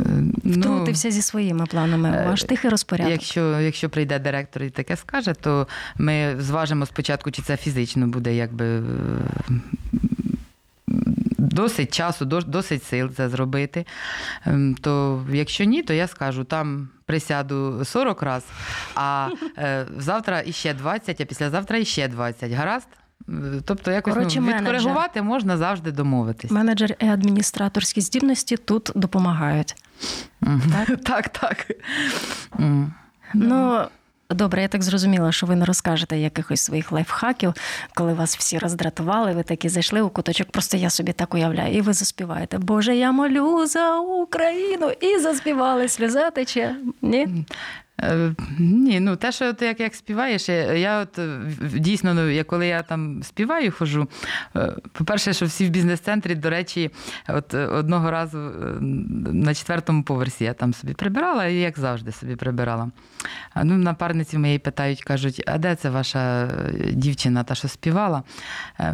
Е, 0.00 0.04
ну, 0.44 0.60
Втрутився 0.60 1.10
зі 1.10 1.22
своїми 1.22 1.66
планами. 1.66 2.24
Ваш 2.26 2.44
тихий 2.44 2.70
розпорядок. 2.70 3.12
Якщо, 3.12 3.60
якщо 3.60 3.88
прийде 3.90 4.18
директор 4.18 4.62
і 4.62 4.70
таке 4.70 4.96
скаже, 4.96 5.34
то 5.40 5.66
ми 5.98 6.36
зважимо 6.38 6.86
спочатку, 6.86 7.30
чи 7.30 7.42
це 7.42 7.56
фізично 7.56 8.06
буде 8.06 8.34
якби. 8.34 8.64
е, 8.66 8.82
Досить 11.38 11.94
часу, 11.94 12.24
досить 12.24 12.84
сил 12.84 13.10
це 13.16 13.28
зробити. 13.28 13.86
Ем, 14.46 14.74
То 14.80 15.24
якщо 15.32 15.64
ні, 15.64 15.82
то 15.82 15.92
я 15.92 16.08
скажу, 16.08 16.44
там 16.44 16.88
присяду 17.06 17.84
40 17.84 18.22
разів, 18.22 18.50
а 18.94 19.28
е, 19.58 19.86
завтра 19.98 20.40
іще 20.46 20.74
20, 20.74 21.20
а 21.20 21.24
післязавтра 21.24 21.78
іще 21.78 22.08
20. 22.08 22.52
Гаразд? 22.52 22.88
Тобто 23.64 23.90
якось 23.90 24.14
ну, 24.14 24.20
менеджер. 24.20 24.60
відкоригувати 24.60 25.22
можна 25.22 25.56
завжди 25.56 25.92
домовитись. 25.92 26.50
Менеджер 26.50 26.96
і 26.98 27.06
адміністраторські 27.06 28.00
здібності 28.00 28.56
тут 28.56 28.90
допомагають. 28.94 29.74
Мгм. 30.40 30.72
Так, 31.04 31.28
так. 31.40 31.66
Ну. 33.34 33.84
Добре, 34.34 34.62
я 34.62 34.68
так 34.68 34.82
зрозуміла, 34.82 35.32
що 35.32 35.46
ви 35.46 35.56
не 35.56 35.64
розкажете 35.64 36.18
якихось 36.18 36.60
своїх 36.60 36.92
лайфхаків, 36.92 37.54
коли 37.94 38.14
вас 38.14 38.36
всі 38.36 38.58
роздратували, 38.58 39.32
ви 39.32 39.42
такі 39.42 39.68
зайшли 39.68 40.00
у 40.00 40.08
куточок. 40.08 40.50
Просто 40.50 40.76
я 40.76 40.90
собі 40.90 41.12
так 41.12 41.34
уявляю, 41.34 41.74
і 41.74 41.80
ви 41.80 41.92
заспіваєте. 41.92 42.58
Боже, 42.58 42.96
я 42.96 43.12
молю 43.12 43.66
за 43.66 43.98
Україну 43.98 44.90
і 45.00 45.18
заспівали 45.18 45.88
сльоза 45.88 46.30
тече. 46.30 46.76
Ні? 47.02 47.46
Е, 48.00 48.34
Ні, 48.58 49.00
ну 49.00 49.16
те, 49.16 49.32
що 49.32 49.52
ти 49.52 49.66
як, 49.66 49.80
як 49.80 49.94
співаєш, 49.94 50.48
я- 50.48 51.00
от 51.00 51.18
е, 51.18 51.40
дійсно, 51.74 52.14
ну, 52.14 52.28
я, 52.30 52.44
коли 52.44 52.66
я 52.66 52.82
там 52.82 53.22
співаю, 53.22 53.72
хожу. 53.72 54.08
е, 54.56 54.72
По-перше, 54.92 55.32
що 55.32 55.46
всі 55.46 55.66
в 55.66 55.70
бізнес-центрі, 55.70 56.34
до 56.34 56.50
речі, 56.50 56.90
от 57.28 57.54
одного 57.54 58.10
разу 58.10 58.38
на 59.32 59.54
четвертому 59.54 60.02
поверсі 60.02 60.44
я 60.44 60.52
там 60.54 60.74
собі 60.74 60.94
прибирала, 60.94 61.46
і 61.46 61.54
як 61.54 61.78
завжди 61.78 62.12
собі 62.12 62.36
прибирала. 62.36 62.90
Ну, 63.64 63.78
напарниці 63.78 64.38
моєї 64.38 64.58
питають, 64.58 65.04
кажуть, 65.04 65.42
а 65.46 65.58
де 65.58 65.74
це 65.74 65.90
ваша 65.90 66.48
дівчина, 66.92 67.44
та 67.44 67.54
що 67.54 67.68
співала? 67.68 68.22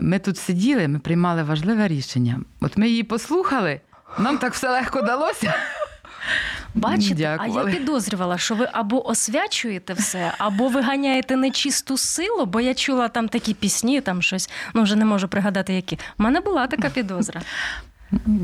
Ми 0.01 0.19
тут 0.19 0.39
сиділи, 0.39 0.89
ми 0.89 0.99
приймали 0.99 1.43
важливе 1.43 1.89
рішення. 1.89 2.41
От 2.61 2.77
ми 2.77 2.89
її 2.89 3.03
послухали, 3.03 3.81
нам 4.19 4.39
так 4.39 4.53
все 4.53 4.71
легко 4.71 5.03
далося. 5.03 5.55
Бачите, 6.79 7.15
Дякували. 7.15 7.71
а 7.71 7.71
я 7.71 7.79
підозрювала, 7.79 8.39
що 8.39 8.55
ви 8.55 8.69
або 8.73 9.09
освячуєте 9.09 9.93
все, 9.93 10.33
або 10.39 10.69
виганяєте 10.69 11.37
нечисту 11.37 11.97
силу, 11.97 12.47
бо 12.47 12.61
я 12.61 12.75
чула 12.75 13.09
там 13.09 13.29
такі 13.29 13.55
пісні, 13.55 14.01
там 14.01 14.23
щось, 14.23 14.51
ну 14.75 14.83
вже 14.83 14.97
не 14.97 15.05
можу 15.05 15.29
пригадати, 15.29 15.75
які. 15.75 15.99
У 16.19 16.23
мене 16.23 16.41
була 16.41 16.67
така 16.67 16.91
підозра. 16.91 17.41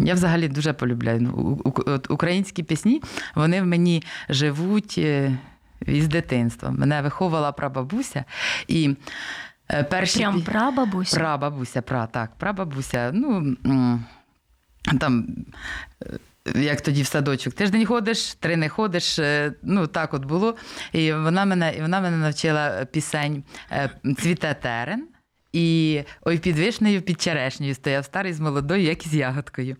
Я 0.04 0.14
взагалі 0.14 0.48
дуже 0.48 0.72
полюбляю 0.72 1.20
ну, 1.20 1.60
українські 2.08 2.62
пісні. 2.62 3.02
Вони 3.34 3.62
в 3.62 3.66
мені 3.66 4.02
живуть 4.28 4.94
е, 4.98 5.38
із 5.86 6.08
дитинства. 6.08 6.70
Мене 6.70 7.02
виховувала 7.02 7.52
прабабуся. 7.52 8.24
І 8.68 8.96
е, 9.70 9.84
перші 9.84 10.18
Прям 10.18 10.42
прабабуся. 10.42 11.16
Прабабуся, 11.16 11.82
пра, 11.82 12.06
так, 12.06 12.30
прабабуся. 12.38 13.10
Ну, 13.14 13.56
там, 15.00 15.26
е, 16.02 16.18
як 16.54 16.80
тоді 16.80 17.02
в 17.02 17.06
садочок, 17.06 17.54
тиждень 17.54 17.86
ходиш, 17.86 18.34
три 18.34 18.56
не 18.56 18.68
ходиш. 18.68 19.18
е, 19.18 19.52
Ну, 19.62 19.86
так 19.86 20.14
от 20.14 20.24
було. 20.24 20.56
І 20.92 21.12
вона 21.12 21.44
мене, 21.44 21.74
і 21.78 21.80
вона 21.80 22.00
мене 22.00 22.16
навчила 22.16 22.84
пісень 22.84 23.44
е, 23.72 23.90
Цвіте 24.18 24.56
терен. 24.62 25.08
І 25.52 26.00
ой, 26.22 26.38
під 26.38 26.58
вишнею, 26.58 27.02
під 27.02 27.20
черешнею 27.20 27.74
стояв 27.74 28.04
старий 28.04 28.32
з 28.32 28.40
молодою, 28.40 28.82
як 28.82 29.06
із 29.06 29.14
ягодкою. 29.14 29.76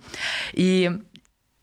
І 0.55 0.91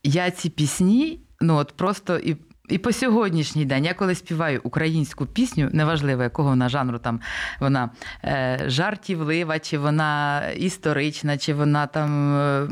я 0.03 0.31
ці 0.31 0.49
пісні, 0.49 1.19
ну 1.41 1.55
от 1.55 1.73
просто 1.77 2.17
і. 2.17 2.37
І 2.71 2.77
по 2.77 2.91
сьогоднішній 2.91 3.65
день 3.65 3.85
я 3.85 3.93
коли 3.93 4.15
співаю 4.15 4.61
українську 4.63 5.25
пісню, 5.25 5.69
неважливо, 5.73 6.23
якого 6.23 6.49
вона 6.49 6.69
жанру 6.69 6.99
там 6.99 7.19
вона 7.59 7.89
е, 8.23 8.63
жартівлива, 8.67 9.59
чи 9.59 9.77
вона 9.77 10.41
історична, 10.57 11.37
чи 11.37 11.53
вона 11.53 11.87
там 11.87 12.35
е, 12.35 12.67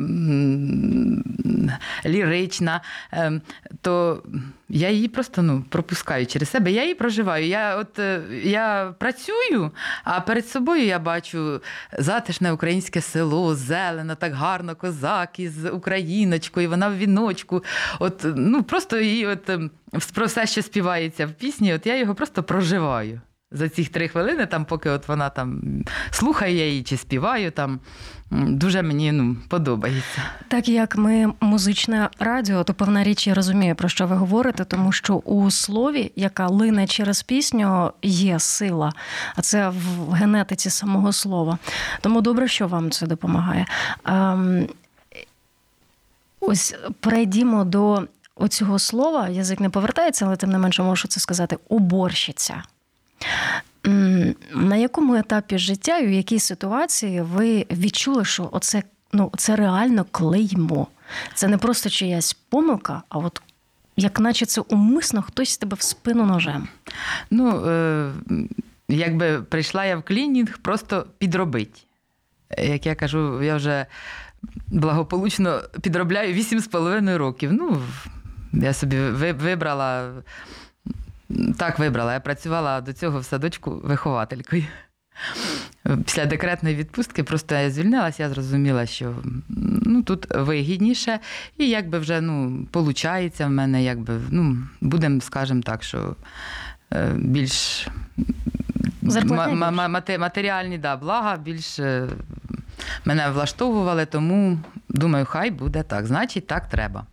лірична, 2.05 2.81
е, 3.13 3.41
то 3.81 4.23
я 4.69 4.89
її 4.89 5.07
просто 5.07 5.41
ну, 5.41 5.65
пропускаю 5.69 6.25
через 6.25 6.49
себе. 6.49 6.71
Я 6.71 6.81
її 6.81 6.95
проживаю. 6.95 7.45
Я 7.45 7.75
от 7.77 7.99
е, 7.99 8.21
я 8.43 8.93
працюю, 8.99 9.71
а 10.03 10.21
перед 10.21 10.47
собою 10.49 10.85
я 10.85 10.99
бачу 10.99 11.61
затишне 11.97 12.51
українське 12.51 13.01
село, 13.01 13.55
зелено, 13.55 14.15
так 14.15 14.33
гарно, 14.33 14.75
козак 14.75 15.39
із 15.39 15.65
україночкою, 15.65 16.69
вона 16.69 16.89
в 16.89 16.97
віночку. 16.97 17.63
От, 17.99 18.25
ну, 18.35 18.63
Просто 18.63 18.97
її 18.97 19.27
от, 19.27 19.49
ем, 19.49 19.71
про 20.13 20.25
все, 20.25 20.47
що 20.47 20.61
співається 20.61 21.27
в 21.27 21.31
пісні, 21.31 21.73
от 21.73 21.85
я 21.85 21.97
його 21.97 22.15
просто 22.15 22.43
проживаю. 22.43 23.21
За 23.51 23.69
ці 23.69 23.85
три 23.85 24.07
хвилини, 24.07 24.45
там, 24.45 24.65
поки 24.65 24.89
от 24.89 25.07
вона 25.07 25.29
там 25.29 25.61
слухає 26.11 26.69
її 26.69 26.83
чи 26.83 26.97
співаю, 26.97 27.51
там 27.51 27.79
дуже 28.31 28.81
мені 28.81 29.11
ну, 29.11 29.35
подобається. 29.47 30.21
Так 30.47 30.69
як 30.69 30.95
ми 30.95 31.33
музичне 31.41 32.09
радіо, 32.19 32.63
то 32.63 32.73
певна 32.73 33.03
річ 33.03 33.27
я 33.27 33.33
розумію, 33.33 33.75
про 33.75 33.89
що 33.89 34.07
ви 34.07 34.15
говорите, 34.15 34.65
тому 34.65 34.91
що 34.91 35.15
у 35.15 35.51
слові, 35.51 36.11
яка 36.15 36.47
лине 36.47 36.87
через 36.87 37.23
пісню, 37.23 37.91
є 38.01 38.39
сила, 38.39 38.93
а 39.35 39.41
це 39.41 39.69
в 39.69 40.11
генетиці 40.11 40.69
самого 40.69 41.13
слова. 41.13 41.57
Тому 42.01 42.21
добре, 42.21 42.47
що 42.47 42.67
вам 42.67 42.91
це 42.91 43.07
допомагає. 43.07 43.65
Ем, 44.05 44.67
ось 46.39 46.75
перейдімо 46.99 47.63
до 47.63 48.07
оцього 48.35 48.79
слова. 48.79 49.29
Язик 49.29 49.59
не 49.59 49.69
повертається, 49.69 50.25
але 50.25 50.35
тим 50.35 50.49
не 50.49 50.57
менше 50.57 50.83
можу 50.83 51.07
це 51.07 51.19
сказати 51.19 51.57
уборщиця. 51.69 52.63
На 54.53 54.75
якому 54.75 55.15
етапі 55.15 55.57
життя 55.57 55.97
і 55.97 56.07
в 56.07 56.11
якій 56.11 56.39
ситуації 56.39 57.21
ви 57.21 57.65
відчули, 57.71 58.25
що 58.25 58.49
оце 58.51 58.83
ну, 59.13 59.31
це 59.38 59.55
реально 59.55 60.05
клеймо? 60.11 60.88
Це 61.33 61.47
не 61.47 61.57
просто 61.57 61.89
чиясь 61.89 62.33
помилка, 62.33 63.03
а 63.09 63.17
от 63.17 63.41
як 63.97 64.19
наче 64.19 64.45
це 64.45 64.61
умисно 64.61 65.21
хтось 65.21 65.57
тебе 65.57 65.75
в 65.79 65.81
спину 65.81 66.25
ножем. 66.25 66.67
Ну, 67.31 67.65
е, 67.67 68.11
якби 68.89 69.41
прийшла 69.41 69.85
я 69.85 69.97
в 69.97 70.03
клінінг, 70.03 70.57
просто 70.57 71.05
підробить. 71.17 71.85
Як 72.57 72.85
я 72.85 72.95
кажу, 72.95 73.43
я 73.43 73.55
вже 73.55 73.85
благополучно 74.67 75.61
підробляю 75.81 76.33
8,5 76.33 77.17
років. 77.17 77.53
Ну, 77.53 77.81
я 78.53 78.73
собі 78.73 78.99
вибрала 79.31 80.11
так 81.57 81.79
вибрала. 81.79 82.13
Я 82.13 82.19
працювала 82.19 82.81
до 82.81 82.93
цього 82.93 83.19
в 83.19 83.25
садочку 83.25 83.81
вихователькою. 83.83 84.63
Після 86.05 86.25
декретної 86.25 86.75
відпустки 86.75 87.24
просто 87.24 87.55
я 87.55 87.71
звільнилася, 87.71 88.24
я 88.24 88.29
зрозуміла, 88.29 88.86
що 88.86 89.15
ну, 89.86 90.03
тут 90.03 90.36
вигідніше, 90.36 91.19
і 91.57 91.69
якби 91.69 92.00
вже 92.00 92.21
ну, 92.21 92.67
получається 92.71 93.45
в 93.45 93.50
мене, 93.50 93.83
якби, 93.83 94.21
ну, 94.29 94.57
будемо, 94.81 95.21
скажемо 95.21 95.62
так, 95.62 95.83
що 95.83 96.15
е, 96.93 97.12
більш 97.15 97.88
матеріальні 100.17 100.77
да, 100.77 100.95
блага 100.95 101.38
більш 101.38 101.79
е, 101.79 102.07
мене 103.05 103.29
влаштовували, 103.29 104.05
тому 104.05 104.59
думаю, 104.89 105.25
хай 105.25 105.51
буде 105.51 105.83
так. 105.83 106.05
Значить, 106.05 106.48
так 106.48 106.69
треба. 106.69 107.05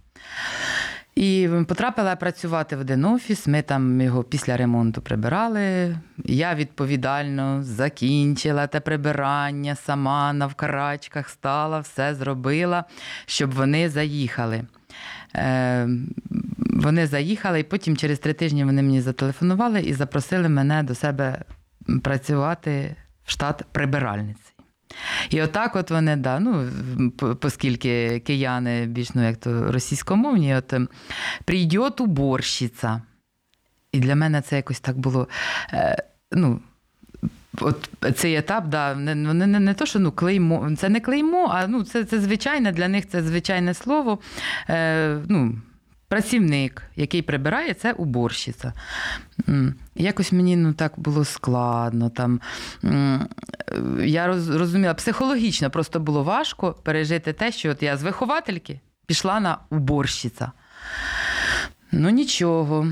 І 1.17 1.49
потрапила 1.69 2.17
працювати 2.17 2.77
в 2.77 2.81
один 2.81 3.05
офіс. 3.05 3.47
Ми 3.47 3.63
там 3.63 4.01
його 4.01 4.25
після 4.25 4.57
ремонту 4.57 5.01
прибирали. 5.03 5.97
Я 6.25 6.55
відповідально 6.55 7.63
закінчила 7.63 8.67
те 8.67 8.81
прибирання, 8.81 9.75
сама 9.75 10.33
на 10.33 10.47
вкарачках 10.47 11.29
стала, 11.29 11.81
все 11.81 12.15
зробила, 12.15 12.85
щоб 13.27 13.51
вони 13.55 13.89
заїхали. 13.89 14.63
Е, 15.35 15.89
Вони 16.59 17.07
заїхали, 17.07 17.61
і 17.61 17.65
потім 17.65 17.97
через 17.97 18.19
три 18.19 18.33
тижні 18.33 18.65
вони 18.65 18.83
мені 18.83 19.01
зателефонували 19.01 19.81
і 19.81 19.95
запросили 19.95 20.49
мене 20.49 20.83
до 20.83 20.95
себе 20.95 21.43
працювати 22.03 22.97
в 23.25 23.31
штат 23.31 23.65
прибиральниці. 23.73 24.56
І 25.31 25.43
отак 25.43 25.77
от 25.77 25.91
вони, 25.91 26.17
да, 26.17 26.41
ну, 26.41 26.71
оскільки 27.43 28.21
кияни 28.21 28.87
більш 28.87 29.15
ну, 29.15 29.27
як 29.27 29.37
то 29.37 29.73
російськомовні, 29.73 30.57
от 30.57 30.73
ем, 30.73 30.89
прийде 31.45 31.79
уборщиця. 31.79 33.03
І 33.93 34.01
для 34.01 34.17
мене 34.17 34.43
це 34.43 34.57
якось 34.57 34.81
так 34.81 34.99
було. 34.99 35.29
Е, 35.73 36.03
ну, 36.33 36.61
От 37.61 37.91
цей 38.17 38.37
етап, 38.37 38.69
да, 38.69 38.95
не 38.95 39.15
не, 39.15 39.47
не, 39.47 39.61
не 39.61 39.75
то, 39.75 39.87
що 39.87 39.99
ну, 39.99 40.13
клеймо, 40.13 40.77
це 40.79 40.89
не 40.89 41.01
клеймо, 41.01 41.51
а 41.55 41.67
ну, 41.67 41.85
це 41.85 42.05
це 42.05 42.21
звичайне 42.21 42.73
для 42.73 42.89
них 42.89 43.09
це 43.09 43.23
звичайне 43.23 43.75
слово. 43.75 44.19
Е, 44.69 45.19
ну, 45.29 45.55
Працівник, 46.09 46.83
який 46.97 47.23
прибирає, 47.23 47.75
це 47.75 47.93
уборщиця. 47.93 48.73
Якось 49.95 50.33
мені 50.33 50.57
ну, 50.57 50.73
так 50.73 50.93
було 50.97 51.25
складно. 51.25 52.11
Там. 52.11 52.41
Я 54.05 54.27
розуміла, 54.27 54.95
психологічно 54.95 55.71
просто 55.71 56.01
було 56.01 56.23
важко 56.23 56.73
пережити 56.73 57.33
те, 57.33 57.53
що 57.53 57.71
от 57.71 57.83
я 57.83 57.97
з 57.97 58.03
виховательки 58.03 58.81
пішла 59.07 59.41
на 59.41 59.59
уборщиця. 59.71 60.53
Ну 61.93 62.11
нічого. 62.11 62.87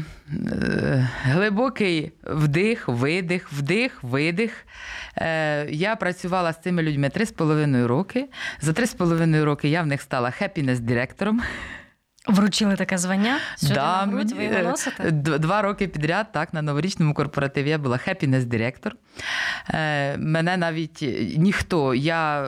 Е, 0.52 1.08
глибокий 1.22 2.12
вдих, 2.22 2.88
видих, 2.88 3.52
вдих, 3.52 4.02
видих. 4.02 4.66
Е, 5.16 5.66
я 5.70 5.96
працювала 5.96 6.52
з 6.52 6.60
цими 6.60 6.82
людьми 6.82 7.08
3,5 7.08 7.86
роки. 7.86 8.28
За 8.60 8.72
3,5 8.72 9.44
роки 9.44 9.68
я 9.68 9.82
в 9.82 9.86
них 9.86 10.02
стала 10.02 10.30
хеппінес-директором. 10.30 11.40
Вручили 12.26 12.76
таке 12.76 12.98
звання? 12.98 13.38
Сьогодні 13.56 13.74
да, 13.76 14.06
на 14.06 14.12
грудь 14.12 14.32
ви 14.32 14.44
його 14.44 14.62
носите? 14.62 15.10
Два 15.10 15.62
роки 15.62 15.88
підряд, 15.88 16.32
так, 16.32 16.54
на 16.54 16.62
новорічному 16.62 17.14
корпоративі 17.14 17.70
я 17.70 17.78
була 17.78 17.96
хеппінес-директор. 17.96 18.96
Е, 19.70 20.16
мене 20.18 20.56
навіть 20.56 21.02
ніхто, 21.36 21.94
я 21.94 22.42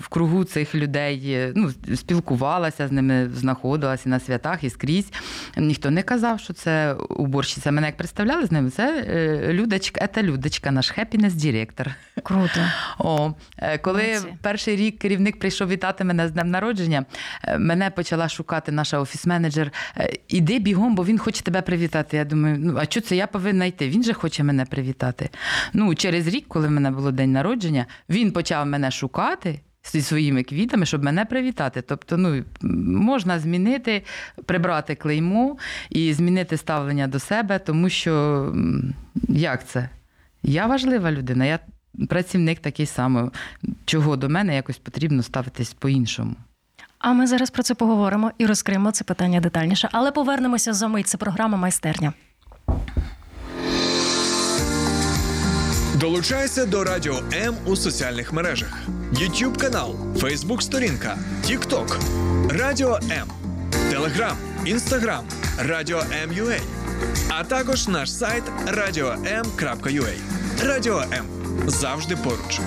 в 0.00 0.08
кругу 0.08 0.44
цих 0.44 0.74
людей 0.74 1.52
ну, 1.54 1.70
спілкувалася 1.96 2.88
з 2.88 2.92
ними, 2.92 3.30
знаходилася 3.34 4.08
на 4.08 4.20
святах 4.20 4.64
і 4.64 4.70
скрізь. 4.70 5.12
Ніхто 5.56 5.90
не 5.90 6.02
казав, 6.02 6.40
що 6.40 6.52
це 6.52 6.92
уборщиця. 6.94 7.72
Мене 7.72 7.86
як 7.86 7.96
представляли 7.96 8.46
з 8.46 8.52
ними, 8.52 8.70
це 8.70 9.04
е, 9.08 9.52
Людочка, 9.52 10.06
це 10.14 10.22
Людочка, 10.22 10.70
наш 10.70 10.90
хеппінес-директор. 10.90 11.94
Круто. 12.22 12.60
О, 12.98 13.32
е, 13.58 13.78
Коли 13.78 14.02
Молодці. 14.02 14.34
перший 14.42 14.76
рік 14.76 14.98
керівник 14.98 15.38
прийшов 15.38 15.68
вітати 15.68 16.04
мене 16.04 16.28
з 16.28 16.30
днем 16.30 16.50
народження, 16.50 17.04
мене 17.58 17.90
почала 17.90 18.28
шукати 18.28 18.72
наша 18.72 19.01
офіс-менеджер. 19.02 19.72
Іди 20.28 20.58
бігом, 20.58 20.94
бо 20.94 21.04
він 21.04 21.18
хоче 21.18 21.42
тебе 21.42 21.62
привітати. 21.62 22.16
Я 22.16 22.24
думаю, 22.24 22.56
ну 22.58 22.76
а 22.78 22.84
що 22.84 23.00
це 23.00 23.16
я 23.16 23.26
повинна 23.26 23.64
йти? 23.64 23.88
Він 23.88 24.02
же 24.02 24.12
хоче 24.12 24.44
мене 24.44 24.64
привітати. 24.64 25.30
Ну, 25.72 25.94
через 25.94 26.26
рік, 26.26 26.44
коли 26.48 26.68
в 26.68 26.70
мене 26.70 26.90
було 26.90 27.10
день 27.12 27.32
народження, 27.32 27.86
він 28.08 28.32
почав 28.32 28.66
мене 28.66 28.90
шукати. 28.90 29.60
Зі 29.92 30.02
своїми 30.02 30.42
квітами, 30.42 30.86
щоб 30.86 31.04
мене 31.04 31.24
привітати. 31.24 31.82
Тобто, 31.82 32.16
ну, 32.16 32.44
можна 33.00 33.38
змінити, 33.38 34.02
прибрати 34.44 34.94
клеймо 34.94 35.56
і 35.90 36.12
змінити 36.12 36.56
ставлення 36.56 37.06
до 37.06 37.18
себе, 37.18 37.58
тому 37.58 37.88
що 37.88 38.54
як 39.28 39.68
це? 39.68 39.88
Я 40.42 40.66
важлива 40.66 41.12
людина, 41.12 41.44
я 41.44 41.58
працівник 42.08 42.58
такий 42.58 42.86
самий, 42.86 43.30
чого 43.84 44.16
до 44.16 44.28
мене 44.28 44.54
якось 44.54 44.78
потрібно 44.78 45.22
ставитись 45.22 45.72
по-іншому. 45.72 46.34
А 47.02 47.12
ми 47.12 47.26
зараз 47.26 47.50
про 47.50 47.62
це 47.62 47.74
поговоримо 47.74 48.32
і 48.38 48.46
розкриємо 48.46 48.90
це 48.90 49.04
питання 49.04 49.40
детальніше. 49.40 49.88
Але 49.92 50.10
повернемося 50.10 50.72
за 50.72 50.88
мить. 50.88 51.08
Це 51.08 51.18
програма 51.18 51.58
майстерня. 51.58 52.12
Долучайся 55.94 56.66
до 56.66 56.84
Радіо 56.84 57.18
М 57.32 57.54
у 57.66 57.76
соціальних 57.76 58.32
мережах: 58.32 58.78
YouTube 59.12 59.56
канал, 59.60 59.94
Facebook 60.14 60.60
сторінка, 60.60 61.18
TikTok, 61.44 61.96
Радіо 62.58 62.94
М, 62.96 63.28
Телеграм, 63.90 64.36
Інстаграм, 64.64 65.24
Радіо 65.58 65.98
М.Ua, 66.22 66.60
а 67.28 67.44
також 67.44 67.88
наш 67.88 68.12
сайт 68.12 68.44
radio.m.ua. 68.66 70.12
Радіо 70.64 71.02
М 71.12 71.24
завжди 71.66 72.16
поруч. 72.16 72.60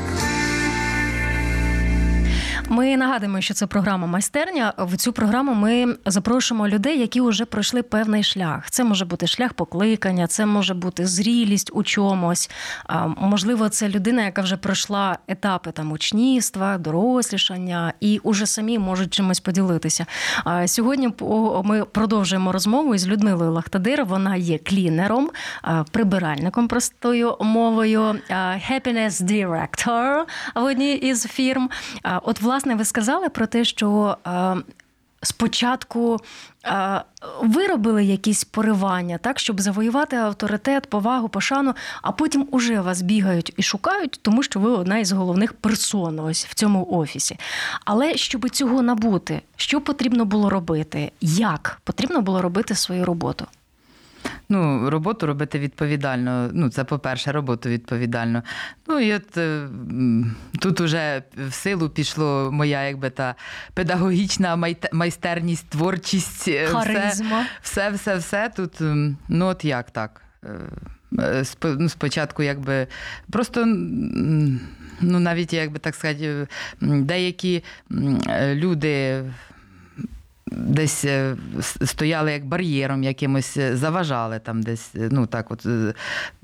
Ми 2.70 2.98
нагадуємо, 2.98 3.42
що 3.42 3.54
це 3.54 3.68
програма 3.68 4.08
майстерня. 4.08 4.74
В 4.78 4.98
цю 4.98 5.14
програму 5.14 5.54
ми 5.54 5.96
запрошуємо 6.06 6.68
людей, 6.68 7.00
які 7.00 7.22
вже 7.22 7.46
пройшли 7.46 7.84
певний 7.84 8.24
шлях. 8.24 8.72
Це 8.72 8.84
може 8.84 9.06
бути 9.06 9.28
шлях 9.28 9.54
покликання, 9.54 10.28
це 10.28 10.46
може 10.46 10.74
бути 10.74 11.06
зрілість 11.06 11.72
у 11.74 11.84
чомусь. 11.84 12.50
Можливо, 13.18 13.70
це 13.70 13.90
людина, 13.90 14.24
яка 14.26 14.42
вже 14.42 14.58
пройшла 14.58 15.18
етапи 15.28 15.72
там 15.72 15.92
учнівства, 15.92 16.78
дорослішання, 16.78 17.94
і 18.00 18.20
уже 18.24 18.46
самі 18.46 18.80
можуть 18.80 19.14
чимось 19.14 19.40
поділитися. 19.40 20.06
Сьогодні 20.66 21.14
ми 21.64 21.86
продовжуємо 21.86 22.52
розмову 22.52 22.96
із 22.96 23.08
Людмилою 23.08 23.52
Лахтадир. 23.52 24.06
Вона 24.06 24.36
є 24.36 24.58
клінером, 24.58 25.30
прибиральником 25.92 26.68
простою 26.68 27.38
мовою, 27.42 28.02
happiness 28.72 29.24
director 29.24 30.24
в 30.56 30.64
одній 30.64 30.94
із 30.94 31.26
фірм. 31.26 31.70
От, 32.24 32.42
власне, 32.42 32.55
ви 32.64 32.86
сказали 32.86 33.30
про 33.30 33.48
те, 33.48 33.66
що 33.66 34.18
а, 34.24 34.56
спочатку 35.24 36.18
а, 36.64 37.02
ви 37.42 37.68
робили 37.68 38.04
якісь 38.06 38.44
поривання, 38.44 39.18
так, 39.18 39.40
щоб 39.40 39.62
завоювати 39.62 40.16
авторитет, 40.16 40.90
повагу, 40.90 41.30
пошану, 41.30 41.74
а 42.02 42.12
потім 42.12 42.48
уже 42.52 42.82
вас 42.82 43.02
бігають 43.02 43.54
і 43.58 43.64
шукають, 43.64 44.20
тому 44.22 44.44
що 44.44 44.60
ви 44.60 44.70
одна 44.70 44.98
із 44.98 45.12
головних 45.12 45.54
персон 45.54 46.20
ось 46.20 46.46
в 46.46 46.54
цьому 46.54 46.88
офісі. 46.92 47.40
Але 47.86 48.18
щоб 48.18 48.50
цього 48.50 48.82
набути, 48.82 49.42
що 49.56 49.82
потрібно 49.82 50.26
було 50.26 50.50
робити? 50.50 51.12
Як 51.22 51.82
потрібно 51.84 52.22
було 52.22 52.42
робити 52.42 52.76
свою 52.76 53.06
роботу? 53.06 53.46
Ну, 54.50 54.90
роботу 54.90 55.28
робити 55.28 55.60
відповідально. 55.60 56.50
Ну, 56.54 56.70
це, 56.70 56.84
по-перше, 56.84 57.32
роботу 57.32 57.70
відповідально. 57.70 58.44
Ну, 58.88 59.00
і 59.00 59.14
от 59.14 59.38
е, 59.38 59.68
тут 60.60 60.82
уже 60.82 61.24
в 61.50 61.54
силу 61.54 61.90
пішло 61.90 62.50
моя 62.52 62.84
якби 62.84 63.10
та 63.10 63.36
педагогічна 63.74 64.76
майстерність, 64.92 65.70
творчість. 65.70 66.48
е, 66.48 66.68
Все, 67.62 67.90
все, 67.90 67.90
все, 67.90 68.16
все 68.16 68.50
тут. 68.56 68.72
Ну, 69.30 69.46
от 69.46 69.66
як 69.66 69.92
так? 69.92 70.22
Е, 71.12 71.44
ну, 71.64 71.90
Спочатку, 71.90 72.44
якби 72.44 72.88
просто. 73.32 73.64
Ну, 75.02 75.20
навіть, 75.20 75.54
як 75.54 75.72
би 75.72 75.80
так 75.80 75.96
сказати, 75.96 76.48
деякі 76.82 77.64
люди 78.54 79.24
десь 80.52 81.06
е, 81.06 81.36
стояли 81.86 82.32
як 82.32 82.46
бар'єром 82.46 83.04
якимось, 83.04 83.58
е, 83.58 83.78
заважали 83.78 84.40
там 84.40 84.64
десь, 84.64 84.96
е, 84.96 85.10
ну 85.12 85.28
так, 85.28 85.52
от 85.52 85.66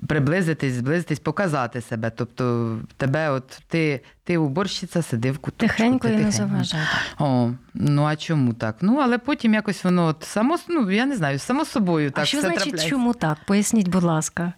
приблизитись, 0.07 0.73
зблизитись, 0.73 1.19
показати 1.19 1.81
себе. 1.81 2.09
Тобто 2.09 2.77
тебе, 2.97 3.29
от 3.29 3.61
ти, 3.67 4.01
ти 4.23 4.37
уборщиця, 4.37 5.01
сиди 5.01 5.31
в 5.31 5.37
куточку. 5.37 5.77
Тихенько 5.77 6.07
ти 6.07 6.13
і 6.13 6.17
не 6.17 6.31
заважайте. 6.31 6.87
О, 7.19 7.51
ну 7.73 8.03
а 8.03 8.15
чому 8.15 8.53
так? 8.53 8.75
Ну, 8.81 8.97
але 8.97 9.17
потім 9.17 9.53
якось 9.53 9.83
воно 9.83 10.05
от 10.05 10.23
само, 10.23 10.57
ну 10.69 10.91
я 10.91 11.05
не 11.05 11.15
знаю, 11.15 11.39
само 11.39 11.65
собою 11.65 12.11
так 12.11 12.23
а 12.23 12.25
що 12.25 12.37
все 12.37 12.47
значить, 12.47 12.63
трапляється. 12.63 12.89
чому 12.89 13.13
так? 13.13 13.37
Поясніть, 13.47 13.87
будь 13.87 14.03
ласка. 14.03 14.53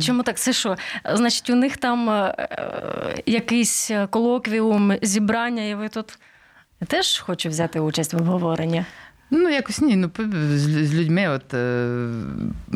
Чому 0.00 0.22
так? 0.22 0.38
Це 0.38 0.52
що? 0.52 0.76
Значить, 1.14 1.50
у 1.50 1.54
них 1.54 1.76
там 1.76 2.30
якийсь 3.26 3.90
колоквіум, 4.10 4.92
зібрання, 5.02 5.64
і 5.64 5.74
ви 5.74 5.88
тут. 5.88 6.18
Я 6.80 6.86
теж 6.86 7.18
хочу 7.18 7.48
взяти 7.48 7.80
участь 7.80 8.14
в 8.14 8.16
обговоренні. 8.16 8.84
Ну, 9.30 9.48
якось 9.48 9.80
ні. 9.80 9.96
Ну, 9.96 10.10
з, 10.56 10.94
людьми, 10.94 11.28
от 11.28 11.54
е, 11.54 12.08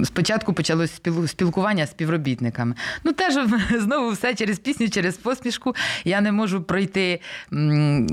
спочатку 0.04 0.52
почалось 0.52 1.00
спілкування 1.26 1.86
з 1.86 1.90
співробітниками. 1.90 2.74
Ну, 3.04 3.12
теж 3.12 3.34
знову 3.78 4.10
все 4.10 4.34
через 4.34 4.58
пісню, 4.58 4.88
через 4.88 5.16
посмішку. 5.16 5.74
Я 6.04 6.20
не 6.20 6.32
можу 6.32 6.62
пройти 6.62 7.20
е, 7.52 8.06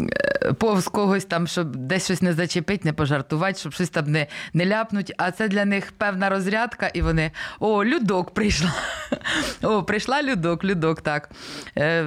повз 0.60 0.88
когось 0.88 1.26
там, 1.26 1.48
щоб 1.48 1.76
десь 1.76 2.06
щось 2.06 2.22
не 2.22 2.34
зачепити, 2.34 2.82
не 2.86 2.94
пожартувати, 2.94 3.60
щоб 3.60 3.74
щось 3.74 3.90
там 3.90 4.12
не, 4.12 4.28
не 4.54 4.66
ляпнуть. 4.66 5.14
А 5.18 5.32
це 5.32 5.48
для 5.48 5.66
них 5.66 5.92
певна 5.92 6.30
розрядка, 6.30 6.88
і 6.88 7.02
вони: 7.02 7.32
о, 7.60 7.86
людок 7.86 8.34
прийшла. 8.34 8.74
О, 9.62 9.84
прийшла 9.84 10.24
людок, 10.24 10.64
людок, 10.64 11.02
так. 11.02 11.30
Е, 11.78 12.04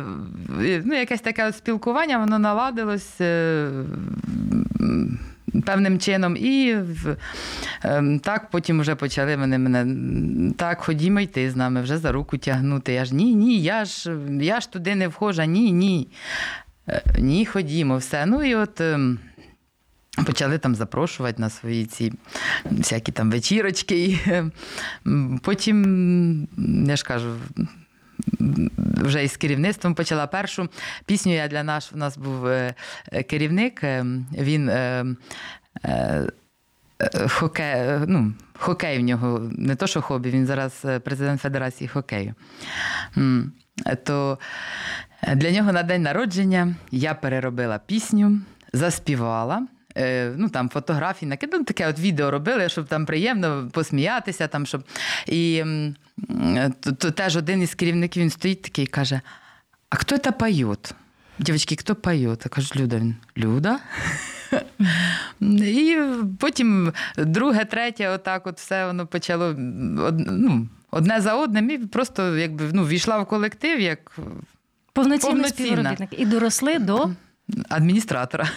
ну, 0.85 0.95
якесь 0.95 1.21
таке 1.21 1.49
от 1.49 1.57
спілкування, 1.57 2.19
воно 2.19 2.39
наладилось. 2.39 3.21
Певним 5.67 5.99
чином, 5.99 6.37
і 6.37 6.77
ем, 7.83 8.19
так 8.19 8.51
потім 8.51 8.81
вже 8.81 8.95
почали 8.95 9.37
вони 9.37 9.59
мене 9.59 9.87
так, 10.57 10.81
ходімо 10.81 11.21
йти 11.21 11.51
з 11.51 11.57
нами, 11.57 11.83
вже 11.83 11.99
за 11.99 12.13
руку 12.13 12.39
тягнути. 12.39 12.93
Я 12.93 13.05
ж 13.05 13.15
ні, 13.15 13.35
ні, 13.35 13.63
я 13.63 13.85
ж, 13.85 14.17
я 14.41 14.61
ж 14.61 14.73
туди 14.73 14.95
не 14.95 15.09
вхожа, 15.09 15.47
ні, 15.47 15.73
ні. 15.73 16.09
Е, 16.89 17.03
Ні, 17.19 17.47
ходімо, 17.47 17.97
все. 17.97 18.27
Ну 18.27 18.43
і 18.45 18.55
от. 18.55 18.81
ем, 18.81 19.19
Почали 20.27 20.59
там 20.59 20.75
запрошувати 20.75 21.43
на 21.43 21.51
свої 21.51 21.87
ці 21.87 22.13
всякі 22.71 23.13
там 23.13 23.31
вечірочки. 23.31 24.19
Ем, 25.07 25.41
потім, 25.43 26.49
я 26.89 26.97
ж 26.97 27.05
кажу, 27.05 27.29
вже 28.97 29.25
із 29.25 29.37
керівництвом 29.37 29.95
почала 29.95 30.27
першу 30.27 30.69
пісню. 31.07 31.35
Я 31.35 31.49
для 31.49 31.63
нас 31.63 31.91
у 31.95 31.97
нас 31.97 32.19
був 32.19 32.47
е, 32.47 32.75
е, 33.13 33.23
керівник. 33.23 33.85
е, 33.85 34.05
Він 34.39 34.69
е, 34.69 35.05
е, 35.85 36.27
е, 36.99 37.29
хокей, 37.29 37.75
е, 37.75 38.05
ну, 38.07 38.33
хокей 38.59 38.99
в 38.99 39.03
нього 39.03 39.51
не 39.53 39.75
то, 39.75 39.87
що 39.87 40.03
хобі, 40.03 40.31
він 40.31 40.47
зараз 40.47 40.85
президент 41.05 41.41
Федерації 41.41 41.89
хокею. 41.89 42.35
То 44.05 44.39
для 45.35 45.51
нього 45.51 45.73
на 45.73 45.83
день 45.83 46.03
народження 46.03 46.75
я 46.91 47.15
переробила 47.15 47.81
пісню, 47.87 48.41
заспівала. 48.73 49.67
Ну, 50.37 50.49
там 50.49 50.69
фотографії 50.69 51.29
накидали, 51.29 51.59
ну, 51.59 51.65
таке 51.65 51.89
от 51.89 51.99
відео 51.99 52.31
робили, 52.31 52.69
щоб 52.69 52.87
там 52.87 53.07
приємно 53.07 53.69
посміятися. 53.73 54.49
Там, 54.49 54.67
щоб... 54.67 54.85
І 55.27 55.65
то, 56.81 56.93
то 56.93 57.11
теж 57.11 57.37
один 57.37 57.63
із 57.63 57.75
керівників 57.75 58.23
він 58.23 58.31
стоїть 58.31 58.63
такий 58.63 58.85
і 58.85 58.89
каже: 58.89 59.21
А 59.91 59.97
хто 59.97 60.19
це 60.19 60.33
поет? 60.33 60.95
Дівчатки, 61.39 61.77
хто 61.77 61.95
поет? 61.95 62.41
Я 62.45 62.49
кажу, 62.49 62.75
Люда. 62.77 62.97
Він, 62.97 63.17
Люда? 63.39 63.79
І 65.41 65.99
потім 66.39 66.93
друге, 67.17 67.65
третє, 67.65 68.09
отак 68.09 68.47
от 68.47 68.59
все 68.59 68.87
воно 68.87 69.07
почало 69.07 69.55
ну, 69.57 70.69
одне 70.91 71.21
за 71.21 71.35
одним, 71.35 71.71
і 71.71 71.79
просто 71.79 72.37
якби 72.37 72.71
ну, 72.73 72.87
війшла 72.87 73.19
в 73.19 73.27
колектив 73.27 73.81
як 73.81 74.13
Повноцінний 74.93 75.43
Повноцінна. 75.43 75.69
співробітник. 75.69 76.21
І 76.21 76.27
доросли 76.27 76.79
до, 76.79 77.11
адміністратора. 77.69 78.49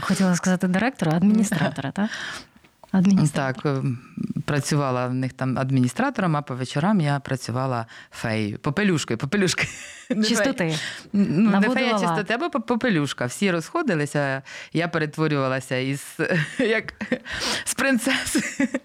хотіла 0.00 0.36
сказати 0.36 0.68
директора, 0.68 1.12
адміністратора, 1.12 1.90
так? 1.90 2.10
Так, 3.34 3.66
е, 3.66 3.82
працювала 4.44 5.06
в 5.06 5.14
них 5.14 5.32
там 5.32 5.58
адміністратором, 5.58 6.36
а 6.36 6.42
по 6.42 6.54
вечорам 6.54 7.00
я 7.00 7.20
працювала 7.20 7.86
феєю. 8.10 8.58
Попелюшкою, 8.58 9.18
попелюшкою. 9.18 9.68
Чистоти. 10.28 10.74
Ну, 11.12 11.60
не 11.60 11.68
фея 11.70 11.98
чистоти, 11.98 12.34
або 12.34 12.50
попелюшка. 12.50 13.26
Всі 13.26 13.50
розходилися, 13.50 14.42
я 14.72 14.88
перетворювалася 14.88 15.76
із 15.76 16.18
як 16.58 16.94
з 17.64 17.74
принцеси. 17.74 18.68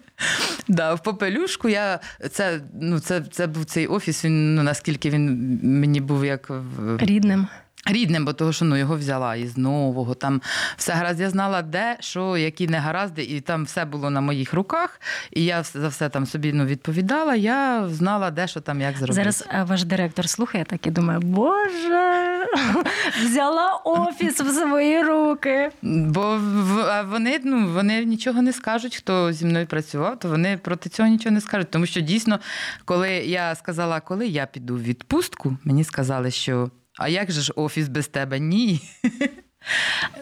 Да, 0.68 0.94
в 0.94 1.02
попелюшку 1.02 1.68
я 1.68 2.00
це, 2.30 2.60
ну, 2.80 3.00
це, 3.00 3.20
це 3.20 3.46
був 3.46 3.64
цей 3.64 3.86
офіс. 3.86 4.24
Він 4.24 4.54
ну 4.54 4.62
наскільки 4.62 5.10
він 5.10 5.58
мені 5.62 6.00
був 6.00 6.24
як 6.24 6.50
Рідним. 6.98 7.46
Рідним, 7.86 8.24
бо 8.24 8.32
того, 8.32 8.52
що 8.52 8.64
ну 8.64 8.76
його 8.76 8.96
взяла 8.96 9.36
із 9.36 9.56
нового. 9.56 10.14
Там 10.14 10.42
все 10.76 10.92
гаразд. 10.92 11.20
Я 11.20 11.30
знала, 11.30 11.62
де, 11.62 11.96
що, 12.00 12.36
які 12.36 12.68
негаразди, 12.68 13.22
і 13.22 13.40
там 13.40 13.64
все 13.64 13.84
було 13.84 14.10
на 14.10 14.20
моїх 14.20 14.54
руках. 14.54 15.00
І 15.30 15.44
я 15.44 15.62
за 15.62 15.88
все 15.88 16.08
там 16.08 16.26
собі 16.26 16.52
ну, 16.52 16.64
відповідала. 16.64 17.34
Я 17.34 17.88
знала, 17.88 18.30
де 18.30 18.46
що 18.46 18.60
там, 18.60 18.80
як 18.80 18.96
зробити. 18.96 19.14
Зараз 19.14 19.44
ваш 19.68 19.84
директор 19.84 20.28
слухає 20.28 20.64
так 20.64 20.86
і 20.86 20.90
думає, 20.90 21.18
Боже, 21.18 22.46
взяла 23.24 23.72
офіс 23.84 24.40
в 24.40 24.50
свої 24.50 25.02
руки. 25.02 25.70
Бо 25.82 26.40
вони, 27.10 27.40
ну, 27.44 27.68
вони 27.68 28.04
нічого 28.04 28.42
не 28.42 28.52
скажуть, 28.52 28.96
хто 28.96 29.32
зі 29.32 29.46
мною 29.46 29.66
працював, 29.66 30.18
то 30.18 30.28
вони 30.28 30.58
проти 30.58 30.88
цього 30.88 31.08
нічого 31.08 31.34
не 31.34 31.40
скажуть. 31.40 31.70
Тому 31.70 31.86
що 31.86 32.00
дійсно, 32.00 32.40
коли 32.84 33.10
я 33.10 33.54
сказала, 33.54 34.00
коли 34.00 34.26
я 34.26 34.46
піду 34.46 34.74
в 34.74 34.82
відпустку, 34.82 35.56
мені 35.64 35.84
сказали, 35.84 36.30
що 36.30 36.70
а 36.98 37.08
як 37.08 37.32
же 37.32 37.40
ж 37.40 37.52
офіс 37.56 37.88
без 37.88 38.08
тебе? 38.08 38.38
Ні. 38.38 38.80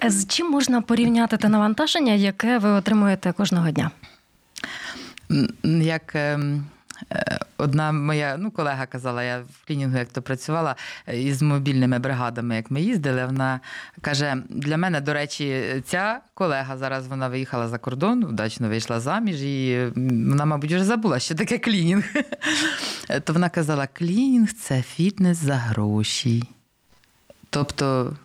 З 0.07 0.27
чим 0.27 0.51
можна 0.51 0.81
порівняти 0.81 1.37
те 1.37 1.49
навантаження, 1.49 2.13
яке 2.13 2.59
ви 2.59 2.69
отримуєте 2.69 3.33
кожного 3.33 3.71
дня? 3.71 3.91
Як 5.63 6.15
ем, 6.15 6.67
е, 7.13 7.39
одна 7.57 7.93
моя 7.93 8.37
ну, 8.39 8.51
колега 8.51 8.87
казала, 8.87 9.23
я 9.23 9.39
в 9.39 9.67
клінінгу 9.67 9.99
як 9.99 10.09
то 10.09 10.23
працювала 10.23 10.77
е, 11.07 11.23
із 11.23 11.43
мобільними 11.43 11.99
бригадами, 11.99 12.57
як 12.57 12.71
ми 12.71 12.81
їздили, 12.81 13.27
вона 13.27 13.61
каже: 14.01 14.37
для 14.49 14.77
мене, 14.77 15.01
до 15.01 15.13
речі, 15.15 15.65
ця 15.87 16.21
колега 16.35 16.77
зараз 16.77 17.07
вона 17.07 17.29
виїхала 17.29 17.69
за 17.69 17.79
кордон, 17.79 18.25
вдачно 18.25 18.69
вийшла 18.69 19.01
заміж, 19.01 19.43
і 19.43 19.87
вона, 19.97 20.45
мабуть, 20.45 20.73
вже 20.73 20.85
забула, 20.85 21.19
що 21.19 21.35
таке 21.35 21.59
клінінг. 21.59 22.05
То 23.25 23.33
вона 23.33 23.49
казала: 23.49 23.87
клінінг 23.87 24.53
це 24.53 24.83
фітнес 24.83 25.39
за 25.39 25.55
гроші. 25.55 26.43
Тобто. 27.55 28.17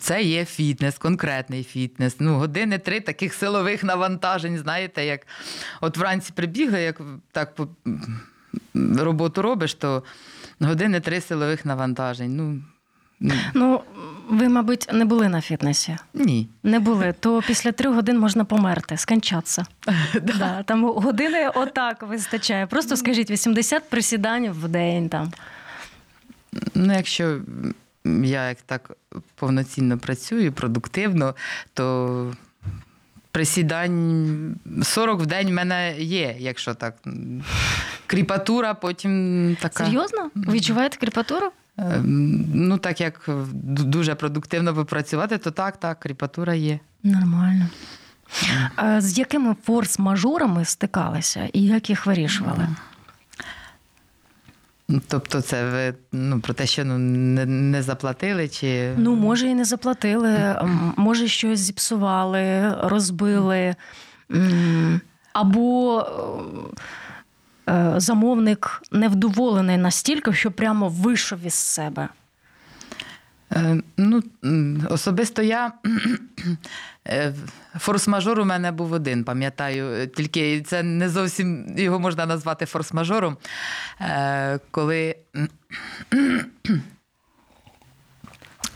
це 0.00 0.22
є 0.22 0.44
фітнес, 0.44 0.98
конкретний 0.98 1.64
фітнес. 1.64 2.16
Ну, 2.20 2.38
години 2.38 2.78
три 2.78 3.00
таких 3.00 3.34
силових 3.34 3.84
навантажень, 3.84 4.58
знаєте, 4.58 5.04
як 5.04 5.26
от 5.80 5.96
вранці 5.96 6.32
прибігли, 6.34 6.80
як 6.82 7.00
так 7.32 7.54
по- 7.54 7.68
роботу 8.98 9.42
робиш, 9.42 9.74
то 9.74 10.02
години 10.60 11.00
три 11.00 11.20
силових 11.20 11.64
навантажень. 11.64 12.36
Ну, 12.36 12.62
ну, 13.20 13.34
Ну, 13.54 13.80
ви, 14.28 14.48
мабуть, 14.48 14.88
не 14.92 15.04
були 15.04 15.28
на 15.28 15.40
фітнесі. 15.40 15.96
ні. 16.14 16.48
Не 16.62 16.80
були, 16.80 17.14
то 17.20 17.42
після 17.46 17.72
трьох 17.72 17.94
годин 17.94 18.18
можна 18.18 18.44
померти, 18.44 18.96
скончатися. 18.96 19.66
да, 20.22 20.62
там 20.62 20.84
години 20.84 21.48
отак 21.54 22.02
вистачає. 22.02 22.66
Просто 22.66 22.96
скажіть 22.96 23.30
80 23.30 23.90
присідань 23.90 24.48
в 24.50 24.68
день 24.68 25.08
там. 25.08 25.32
Ну, 26.74 26.92
якщо 26.94 27.40
я 28.04 28.48
як 28.48 28.62
так 28.62 28.90
повноцінно 29.34 29.98
працюю, 29.98 30.52
продуктивно, 30.52 31.34
то 31.74 32.34
присідань 33.30 34.56
40 34.82 35.20
в 35.20 35.26
день 35.26 35.48
в 35.48 35.52
мене 35.52 35.94
є, 35.98 36.36
якщо 36.38 36.74
так. 36.74 36.94
Кріпатура 38.06 38.74
потім 38.74 39.56
така. 39.60 39.84
Серйозно? 39.84 40.30
Відчуваєте 40.36 40.96
кріпатуру? 40.96 41.50
Е, 41.78 42.00
Ну, 42.54 42.78
так 42.78 43.00
як 43.00 43.28
дуже 43.64 44.14
продуктивно 44.14 44.74
попрацювати, 44.74 45.38
то 45.38 45.50
так, 45.50 45.76
так, 45.76 46.00
кріпатура 46.00 46.54
є. 46.54 46.78
Нормально. 47.02 47.68
А 48.76 49.00
з 49.00 49.18
якими 49.18 49.56
форс-мажорами 49.68 50.64
стикалися 50.64 51.48
і 51.52 51.62
як 51.62 51.90
їх 51.90 52.06
вирішували? 52.06 52.68
Тобто, 55.08 55.40
це 55.40 55.70
ви 55.70 55.94
ну, 56.12 56.40
про 56.40 56.54
те, 56.54 56.66
що 56.66 56.84
ну, 56.84 56.98
не, 56.98 57.46
не 57.46 57.82
заплатили, 57.82 58.48
чи 58.48 58.92
Ну, 58.96 59.14
може, 59.14 59.48
і 59.48 59.54
не 59.54 59.64
заплатили, 59.64 60.56
може, 60.96 61.28
щось 61.28 61.60
зіпсували, 61.60 62.74
розбили. 62.82 63.74
Або 65.32 66.00
е, 67.66 67.72
е, 67.72 67.94
замовник 67.96 68.82
невдоволений 68.92 69.76
настільки, 69.76 70.32
що 70.32 70.50
прямо 70.52 70.88
вийшов 70.88 71.38
із 71.46 71.54
себе. 71.54 72.08
Е, 73.54 73.82
Ну, 73.96 74.22
особисто 74.90 75.42
я 75.42 75.72
е, 77.08 77.32
форс-мажор 77.78 78.40
у 78.40 78.44
мене 78.44 78.72
був 78.72 78.92
один, 78.92 79.24
пам'ятаю. 79.24 79.92
Е, 79.92 80.06
Тільки 80.06 80.62
це 80.62 80.82
не 80.82 81.08
зовсім 81.08 81.78
його 81.78 81.98
можна 82.00 82.26
назвати 82.26 82.64
форс-мажором. 82.64 83.36
Коли, 84.70 85.16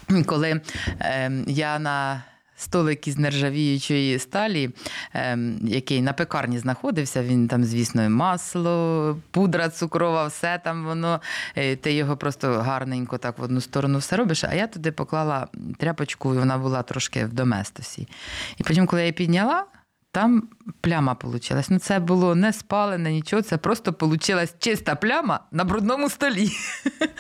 коли 0.27 0.61
е, 1.01 1.33
я 1.47 1.79
на 1.79 2.23
столик 2.59 3.09
із 3.09 3.19
нержавіючої 3.19 4.19
сталі, 4.19 4.71
е, 5.15 5.39
який 5.63 6.03
на 6.03 6.13
пекарні 6.13 6.59
знаходився, 6.59 7.23
він 7.23 7.49
там, 7.49 7.65
звісно, 7.65 8.11
масло, 8.11 9.19
пудра 9.31 9.69
цукрова, 9.69 10.27
все 10.27 10.61
там 10.65 10.85
воно. 10.85 11.21
е, 11.57 11.77
Ти 11.77 11.93
його 11.93 12.17
просто 12.17 12.49
гарненько 12.53 13.19
так 13.19 13.39
в 13.39 13.43
одну 13.43 13.61
сторону 13.61 13.99
все 13.99 14.17
робиш. 14.17 14.45
А 14.45 14.55
я 14.55 14.67
туди 14.67 14.93
поклала 14.93 15.49
тряпочку, 15.79 16.35
вона 16.35 16.59
була 16.59 16.83
трошки 16.83 17.25
в 17.25 17.33
доместосі. 17.33 18.09
І 18.57 18.63
потім, 18.63 18.87
коли 18.87 19.03
я 19.03 19.07
її 19.07 19.13
підняла, 19.13 19.65
там 20.13 20.49
пляма 20.81 21.17
вийшла. 21.23 21.63
Ну, 21.69 21.79
це 21.79 21.99
було 21.99 22.35
не 22.35 22.53
спалене, 22.53 23.13
нічого, 23.13 23.43
це 23.43 23.57
просто 23.57 23.95
вийшла 24.01 24.47
чиста 24.59 24.95
пляма 24.95 25.41
на 25.53 25.65
брудному 25.65 26.11
столі. 26.11 26.51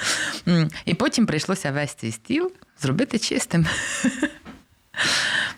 І 0.84 0.94
потім 0.94 1.26
прийшлося 1.26 1.72
весь 1.72 1.94
цей 1.94 2.12
стіл 2.12 2.52
зробити 2.80 3.18
чистим. 3.18 3.66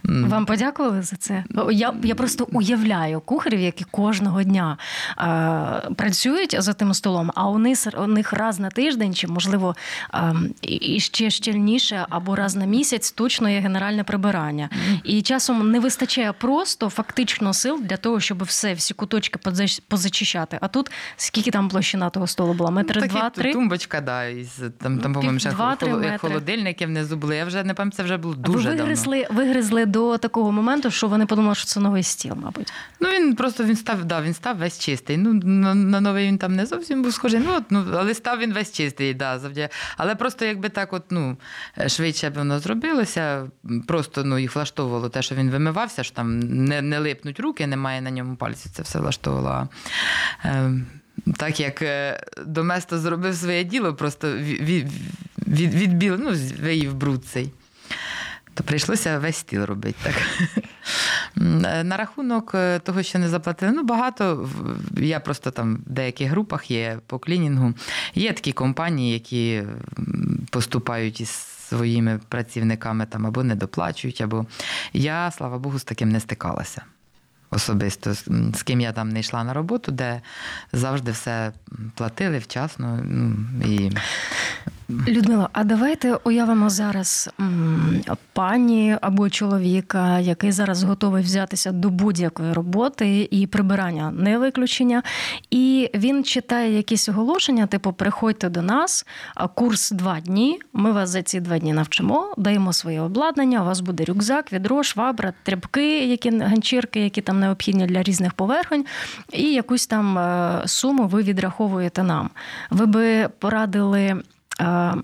Вам 0.04 0.46
подякували 0.46 1.02
за 1.02 1.16
це? 1.16 1.44
Я, 1.72 1.94
я 2.02 2.14
просто 2.14 2.48
уявляю 2.52 3.20
кухарів, 3.20 3.60
які 3.60 3.84
кожного 3.90 4.42
дня 4.42 4.78
е, 5.18 5.90
працюють 5.94 6.56
за 6.62 6.72
тим 6.72 6.94
столом, 6.94 7.30
а 7.34 7.48
у 7.48 7.58
них, 7.58 7.78
у 7.98 8.06
них 8.06 8.32
раз 8.32 8.58
на 8.58 8.68
тиждень, 8.68 9.14
чи 9.14 9.26
можливо 9.26 9.76
е, 10.14 10.34
і- 10.62 11.00
ще 11.00 11.30
щільніше, 11.30 12.06
або 12.08 12.36
раз 12.36 12.56
на 12.56 12.64
місяць 12.64 13.12
точно 13.12 13.48
є 13.48 13.60
генеральне 13.60 14.04
прибирання. 14.04 14.68
І 15.04 15.22
часом 15.22 15.70
не 15.70 15.80
вистачає 15.80 16.32
просто 16.32 16.88
фактично 16.88 17.54
сил 17.54 17.80
для 17.82 17.96
того, 17.96 18.20
щоб 18.20 18.42
все, 18.42 18.74
всі 18.74 18.94
куточки 18.94 19.38
позачищати. 19.88 20.58
А 20.60 20.68
тут 20.68 20.90
скільки 21.16 21.50
там 21.50 21.68
площина 21.68 22.10
того 22.10 22.26
столу 22.26 22.52
була? 22.54 22.70
Метр 22.70 22.98
Ну, 23.02 23.06
два-три? 23.06 23.52
Тумбочка, 23.52 24.00
да, 24.00 24.24
із 24.24 24.48
там, 24.82 24.98
там 24.98 25.12
по-моєму, 25.12 25.38
метри. 25.96 26.18
холодильники 26.18 26.86
внизу 26.86 27.16
були. 27.16 27.36
Я 27.36 27.44
вже 27.44 27.64
не 27.64 27.74
пам'ятаю, 27.74 27.96
це 27.96 28.02
вже 28.02 28.16
було 28.16 28.34
дуже 28.34 28.68
Ви 28.68 28.74
давно. 28.76 28.92
Вигризли, 29.30 29.86
до 29.86 30.18
такого 30.18 30.52
моменту, 30.52 30.90
що 30.90 31.08
вони 31.08 31.26
подумали, 31.26 31.54
що 31.54 31.64
це 31.64 31.80
новий 31.80 32.02
стіл, 32.02 32.32
мабуть. 32.42 32.72
Ну 33.00 33.08
він 33.08 33.36
просто 33.36 33.64
він 33.64 33.76
став, 33.76 34.04
да, 34.04 34.22
він 34.22 34.34
став 34.34 34.56
весь 34.56 34.78
чистий. 34.78 35.16
Ну 35.16 35.32
на, 35.32 35.74
на 35.74 36.00
новий 36.00 36.26
він 36.26 36.38
там 36.38 36.56
не 36.56 36.66
зовсім 36.66 37.02
був 37.02 37.12
схожий. 37.12 37.40
Ну, 37.40 37.54
от, 37.56 37.64
ну 37.70 37.84
але 37.94 38.14
став 38.14 38.38
він 38.38 38.52
весь 38.52 38.72
чистий, 38.72 39.14
да, 39.14 39.38
завдяки. 39.38 39.74
Але 39.96 40.14
просто 40.14 40.44
якби 40.44 40.68
так, 40.68 40.92
от 40.92 41.02
ну 41.10 41.36
швидше 41.86 42.30
б 42.30 42.34
воно 42.34 42.58
зробилося. 42.58 43.48
Просто 43.86 44.24
ну 44.24 44.38
їх 44.38 44.54
влаштовувало 44.54 45.08
те, 45.08 45.22
що 45.22 45.34
він 45.34 45.50
вимивався, 45.50 46.02
що 46.02 46.14
там 46.14 46.38
не, 46.40 46.82
не 46.82 46.98
липнуть 46.98 47.40
руки, 47.40 47.66
немає 47.66 48.00
на 48.00 48.10
ньому 48.10 48.36
пальців. 48.36 48.72
Це 48.72 48.82
все 48.82 48.98
влаштовувало. 48.98 49.68
Е, 50.44 50.72
так 51.36 51.60
як 51.60 51.82
е, 51.82 52.24
Доместо 52.46 52.98
зробив 52.98 53.34
своє 53.34 53.64
діло, 53.64 53.94
просто 53.94 54.32
від, 54.32 54.88
від, 55.48 55.74
відбіл, 55.74 56.16
ну, 56.18 56.30
виїв 56.62 56.94
бруд 56.94 57.24
цей. 57.24 57.52
То 58.60 58.64
прийшлося 58.66 59.18
весь 59.18 59.36
стіл 59.36 59.64
робити 59.64 59.98
так. 60.02 60.14
На 61.84 61.96
рахунок 61.96 62.52
е, 62.54 62.78
того, 62.78 63.02
що 63.02 63.18
не 63.18 63.28
заплатили, 63.28 63.72
ну 63.72 63.82
багато. 63.82 64.48
Я 64.96 65.20
просто 65.20 65.50
там 65.50 65.76
в 65.86 65.90
деяких 65.90 66.30
групах 66.30 66.70
є 66.70 66.98
по 67.06 67.18
клінінгу. 67.18 67.74
Є 68.14 68.32
такі 68.32 68.52
компанії, 68.52 69.12
які 69.12 69.62
поступають 70.50 71.20
із 71.20 71.28
своїми 71.68 72.20
працівниками 72.28 73.06
там 73.06 73.26
або 73.26 73.42
не 73.44 73.54
доплачують, 73.54 74.20
або 74.20 74.46
я, 74.92 75.30
слава 75.30 75.58
Богу, 75.58 75.78
з 75.78 75.84
таким 75.84 76.08
не 76.08 76.20
стикалася. 76.20 76.82
Особисто 77.50 78.14
з 78.54 78.62
ким 78.64 78.80
я 78.80 78.92
там 78.92 79.08
не 79.08 79.20
йшла 79.20 79.44
на 79.44 79.54
роботу, 79.54 79.92
де 79.92 80.20
завжди 80.72 81.10
все 81.10 81.52
платили 81.94 82.38
вчасно. 82.38 83.00
Ну, 83.04 83.36
і 83.66 83.90
Людмила, 85.08 85.48
а 85.52 85.64
давайте 85.64 86.14
уявимо 86.14 86.70
зараз 86.70 87.30
пані 88.32 88.96
або 89.00 89.30
чоловіка, 89.30 90.18
який 90.18 90.52
зараз 90.52 90.82
готовий 90.82 91.22
взятися 91.22 91.72
до 91.72 91.90
будь-якої 91.90 92.52
роботи 92.52 93.28
і 93.30 93.46
прибирання 93.46 94.10
не 94.10 94.38
виключення. 94.38 95.02
І 95.50 95.90
він 95.94 96.24
читає 96.24 96.76
якісь 96.76 97.08
оголошення, 97.08 97.66
типу, 97.66 97.92
приходьте 97.92 98.48
до 98.48 98.62
нас, 98.62 99.06
а 99.34 99.48
курс 99.48 99.90
два 99.90 100.20
дні. 100.20 100.60
Ми 100.72 100.92
вас 100.92 101.10
за 101.10 101.22
ці 101.22 101.40
два 101.40 101.58
дні 101.58 101.72
навчимо, 101.72 102.34
даємо 102.36 102.72
своє 102.72 103.00
обладнання. 103.00 103.62
У 103.62 103.64
вас 103.64 103.80
буде 103.80 104.04
рюкзак, 104.04 104.52
відро, 104.52 104.82
швабра, 104.82 105.32
тряпки, 105.42 106.06
які 106.06 106.38
ганчірки, 106.38 107.00
які 107.00 107.20
там 107.20 107.40
необхідні 107.40 107.86
для 107.86 108.02
різних 108.02 108.32
поверхонь, 108.32 108.84
і 109.32 109.42
якусь 109.42 109.86
там 109.86 110.18
е, 110.18 110.62
суму 110.66 111.06
ви 111.06 111.22
відраховуєте 111.22 112.02
нам. 112.02 112.30
Ви 112.70 112.86
би 112.86 113.28
порадили. 113.38 114.22
Е, 114.60 114.94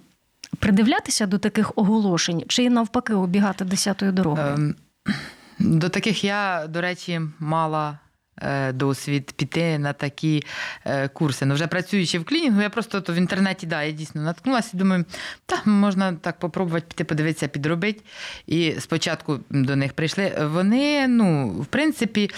Придивлятися 0.59 1.27
до 1.27 1.39
таких 1.39 1.73
оголошень 1.77 2.45
чи 2.49 2.71
навпаки 2.71 3.15
обігати 3.15 3.65
десятою 3.65 4.13
дорогою? 4.13 4.55
Ем, 4.55 4.75
До 5.59 5.89
таких 5.89 6.25
я, 6.25 6.67
до 6.69 6.81
речі, 6.81 7.21
мала 7.39 7.99
е, 8.43 8.73
досвід 8.73 9.33
піти 9.37 9.79
на 9.79 9.93
такі 9.93 10.43
е, 10.85 11.09
курси. 11.09 11.47
Ну, 11.47 11.55
вже 11.55 11.67
працюючи 11.67 12.19
в 12.19 12.25
клінінгу, 12.25 12.63
я 12.63 12.71
просто 12.71 13.01
то 13.01 13.13
в 13.13 13.17
інтернеті 13.17 13.67
да, 13.67 13.83
я 13.83 13.93
дійсно 13.93 14.23
наткнулася 14.23 14.71
і 14.75 14.77
думаю, 14.77 15.05
та 15.47 15.71
можна 15.71 16.13
так 16.13 16.39
попробувати 16.39 16.87
піти, 16.89 17.05
подивитися, 17.05 17.49
підробити. 17.49 18.03
І 18.47 18.75
спочатку 18.79 19.41
до 19.51 19.77
них 19.77 19.93
прийшли. 19.93 20.49
Вони, 20.53 21.09
ну, 21.09 21.49
в 21.49 21.67
принципі, 21.67 22.31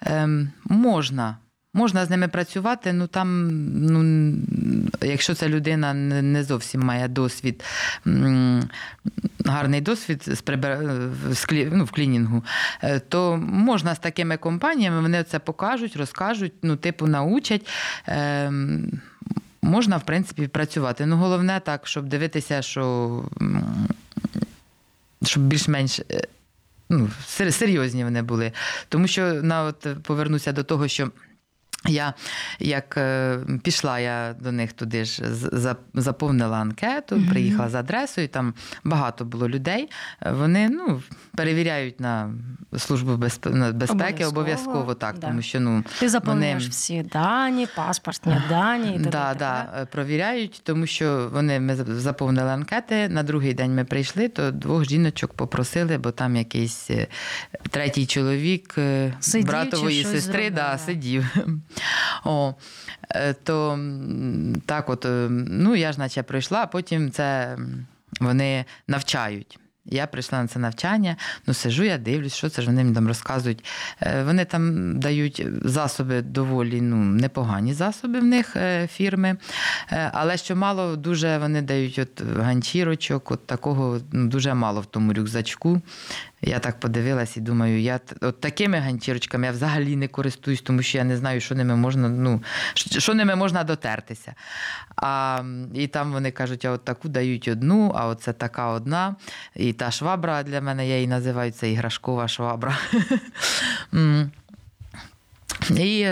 ем, 0.00 0.50
можна. 0.64 1.36
Можна 1.74 2.06
з 2.06 2.10
ними 2.10 2.28
працювати, 2.28 2.92
ну 2.92 3.06
там, 3.06 3.48
ну, 3.74 4.32
якщо 5.02 5.34
ця 5.34 5.48
людина 5.48 5.94
не 5.94 6.44
зовсім 6.44 6.80
має 6.80 7.08
досвід, 7.08 7.64
гарний 9.44 9.80
досвід 9.80 10.22
з 11.30 11.44
клі... 11.44 11.68
ну, 11.72 11.84
в 11.84 11.90
клінінгу, 11.90 12.44
е, 12.82 13.00
то 13.00 13.36
можна 13.36 13.94
з 13.94 13.98
такими 13.98 14.36
компаніями, 14.36 15.00
вони 15.00 15.22
це 15.24 15.38
покажуть, 15.38 15.96
розкажуть, 15.96 16.52
ну, 16.62 16.76
типу, 16.76 17.06
научать. 17.06 17.68
Ем, 18.06 18.90
Можна, 19.64 19.96
в 19.96 20.02
принципі, 20.02 20.48
працювати. 20.48 21.06
Ну, 21.06 21.16
головне 21.16 21.60
так, 21.64 21.86
щоб 21.86 22.08
дивитися, 22.08 22.62
що 22.62 23.24
щоб 25.24 25.42
більш-менш. 25.42 26.00
е, 26.00 26.24
Ну, 26.88 27.10
серйозні 27.50 28.04
вони 28.04 28.22
були. 28.22 28.52
Тому 28.88 29.06
що 29.06 29.32
на 29.32 29.62
от 29.62 29.86
повернуся 30.02 30.52
до 30.52 30.62
того, 30.62 30.88
що 30.88 31.10
Я 31.86 32.14
як 32.58 32.94
е, 32.96 33.38
пішла 33.62 33.98
я 33.98 34.34
до 34.40 34.52
них 34.52 34.72
туди 34.72 35.04
ж, 35.04 35.22
заповнила 35.94 36.58
анкету, 36.58 37.16
mm-hmm. 37.16 37.30
приїхала 37.30 37.68
за 37.68 37.80
адресою, 37.80 38.28
там 38.28 38.54
багато 38.84 39.24
було 39.24 39.48
людей. 39.48 39.90
Вони 40.30 40.68
ну, 40.68 41.02
перевіряють 41.36 42.00
на 42.00 42.34
службу 42.78 43.16
безпеки 43.16 44.24
обов'язково, 44.24 44.28
обов'язково 44.28 44.94
так, 44.94 45.18
да. 45.18 45.26
тому 45.26 45.42
що 45.42 45.60
ну 45.60 45.84
ти 46.00 46.08
заповнюєш 46.08 46.62
вони... 46.62 46.70
всі 46.70 47.02
дані, 47.02 47.68
паспортні 47.76 48.42
дані. 48.48 48.94
І 48.94 48.98
да, 48.98 49.34
да, 49.38 49.72
е, 49.80 49.84
провіряють, 49.84 50.60
тому 50.64 50.86
що 50.86 51.30
вони 51.32 51.60
ми 51.60 51.76
заповнили 51.76 52.50
анкети. 52.50 53.08
На 53.08 53.22
другий 53.22 53.54
день 53.54 53.74
ми 53.74 53.84
прийшли, 53.84 54.28
то 54.28 54.50
двох 54.50 54.84
жіночок 54.84 55.32
попросили, 55.32 55.98
бо 55.98 56.10
там 56.10 56.36
якийсь 56.36 56.90
е, 56.90 57.06
третій 57.70 58.06
чоловік 58.06 58.74
сидів, 59.20 59.46
братової 59.46 60.04
сестри 60.04 60.50
да, 60.50 60.78
сидів. 60.78 61.24
О, 62.24 62.54
е, 63.10 63.32
То 63.32 63.78
так, 64.66 64.90
от, 64.90 65.04
е, 65.04 65.28
ну 65.30 65.76
я 65.76 65.92
ж 65.92 65.98
наче 65.98 66.22
пройшла, 66.22 66.62
а 66.62 66.66
потім 66.66 67.10
це 67.10 67.56
вони 68.20 68.64
навчають. 68.88 69.58
Я 69.84 70.06
прийшла 70.06 70.42
на 70.42 70.48
це 70.48 70.58
навчання, 70.58 71.16
ну 71.46 71.54
сижу, 71.54 71.84
я 71.84 71.98
дивлюсь, 71.98 72.34
що 72.34 72.48
це 72.48 72.62
ж 72.62 72.68
вони 72.68 72.82
мені 72.82 72.94
там 72.94 73.08
розказують. 73.08 73.64
Е, 74.00 74.24
вони 74.24 74.44
там 74.44 74.98
дають 75.00 75.46
засоби 75.64 76.22
доволі 76.22 76.80
ну, 76.80 76.96
непогані 76.96 77.74
засоби 77.74 78.20
в 78.20 78.24
них 78.24 78.56
фірми, 78.92 79.36
але 80.12 80.36
що 80.36 80.56
мало, 80.56 80.96
дуже 80.96 81.38
вони 81.38 81.62
дають 81.62 81.98
от 81.98 82.22
ганчірочок, 82.38 83.30
от 83.30 83.46
такого 83.46 84.00
ну, 84.12 84.28
дуже 84.28 84.54
мало 84.54 84.80
в 84.80 84.86
тому 84.86 85.12
рюкзачку. 85.12 85.82
Я 86.44 86.58
так 86.58 86.80
подивилась 86.80 87.36
і 87.36 87.40
думаю, 87.40 87.80
я 87.80 88.00
от 88.20 88.40
такими 88.40 88.78
ганчірочками 88.78 89.46
я 89.46 89.52
взагалі 89.52 89.96
не 89.96 90.08
користуюсь, 90.08 90.62
тому 90.62 90.82
що 90.82 90.98
я 90.98 91.04
не 91.04 91.16
знаю, 91.16 91.40
що 91.40 91.54
ними 91.54 91.76
можна 91.76 92.08
ну, 92.08 92.42
що 92.74 93.14
ними 93.14 93.34
можна 93.34 93.64
дотертися. 93.64 94.34
А, 94.96 95.42
І 95.74 95.86
там 95.86 96.12
вони 96.12 96.30
кажуть, 96.30 96.64
а 96.64 96.70
от 96.70 96.84
таку 96.84 97.08
дають 97.08 97.48
одну, 97.48 97.92
а 97.96 98.06
оце 98.06 98.32
така 98.32 98.66
одна. 98.66 99.16
І 99.56 99.72
та 99.72 99.90
швабра 99.90 100.42
для 100.42 100.60
мене, 100.60 100.88
я 100.88 100.94
її 100.94 101.08
називаю 101.08 101.52
це 101.52 101.70
іграшкова 101.70 102.28
швабра. 102.28 102.78
І 105.70 106.08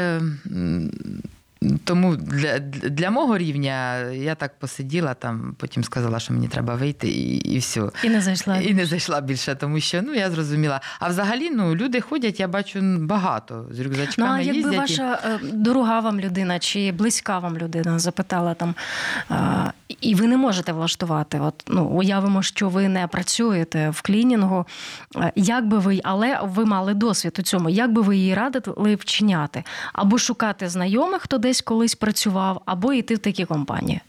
тому 1.84 2.16
для 2.16 2.58
для 2.58 3.10
мого 3.10 3.38
рівня 3.38 4.00
я 4.00 4.34
так 4.34 4.58
посиділа 4.58 5.14
там, 5.14 5.54
потім 5.58 5.84
сказала, 5.84 6.20
що 6.20 6.32
мені 6.32 6.48
треба 6.48 6.74
вийти, 6.74 7.08
і 7.08 7.36
і 7.36 7.58
все. 7.58 7.90
І 8.04 8.08
не 8.08 8.20
зайшла 8.20 8.56
І 8.56 8.74
не 8.74 8.86
зайшла 8.86 9.20
більше, 9.20 9.54
тому 9.54 9.80
що 9.80 10.02
ну 10.02 10.14
я 10.14 10.30
зрозуміла. 10.30 10.80
А 11.00 11.08
взагалі 11.08 11.50
ну, 11.50 11.76
люди 11.76 12.00
ходять, 12.00 12.40
я 12.40 12.48
бачу 12.48 12.80
багато 12.82 13.66
з 13.70 13.80
рюкзачками. 13.80 14.28
Ну, 14.28 14.34
а 14.34 14.40
якби 14.40 14.56
їздять. 14.56 14.78
ваша 14.78 15.18
е, 15.24 15.38
дорога 15.52 16.00
вам 16.00 16.20
людина 16.20 16.58
чи 16.58 16.92
близька 16.92 17.38
вам 17.38 17.58
людина 17.58 17.98
запитала 17.98 18.54
там, 18.54 18.74
а, 19.28 19.70
і 20.00 20.14
ви 20.14 20.26
не 20.26 20.36
можете 20.36 20.72
влаштувати. 20.72 21.40
От 21.40 21.64
ну 21.68 21.84
уявимо, 21.84 22.42
що 22.42 22.68
ви 22.68 22.88
не 22.88 23.06
працюєте 23.06 23.90
в 23.90 24.02
клінінгу. 24.02 24.66
Як 25.34 25.66
би 25.66 25.78
ви, 25.78 26.00
але 26.04 26.40
ви 26.42 26.64
мали 26.64 26.94
досвід 26.94 27.36
у 27.38 27.42
цьому, 27.42 27.68
як 27.68 27.92
би 27.92 28.02
ви 28.02 28.16
її 28.16 28.34
радили 28.34 28.94
вчиняти? 28.94 29.64
Або 29.92 30.18
шукати 30.18 30.68
знайомих, 30.68 31.22
хто 31.22 31.38
десь 31.50 31.60
колись 31.60 31.94
працював, 31.94 32.62
або 32.66 32.92
йти 32.92 33.14
в 33.14 33.18
такі 33.18 33.44
компанії? 33.44 34.00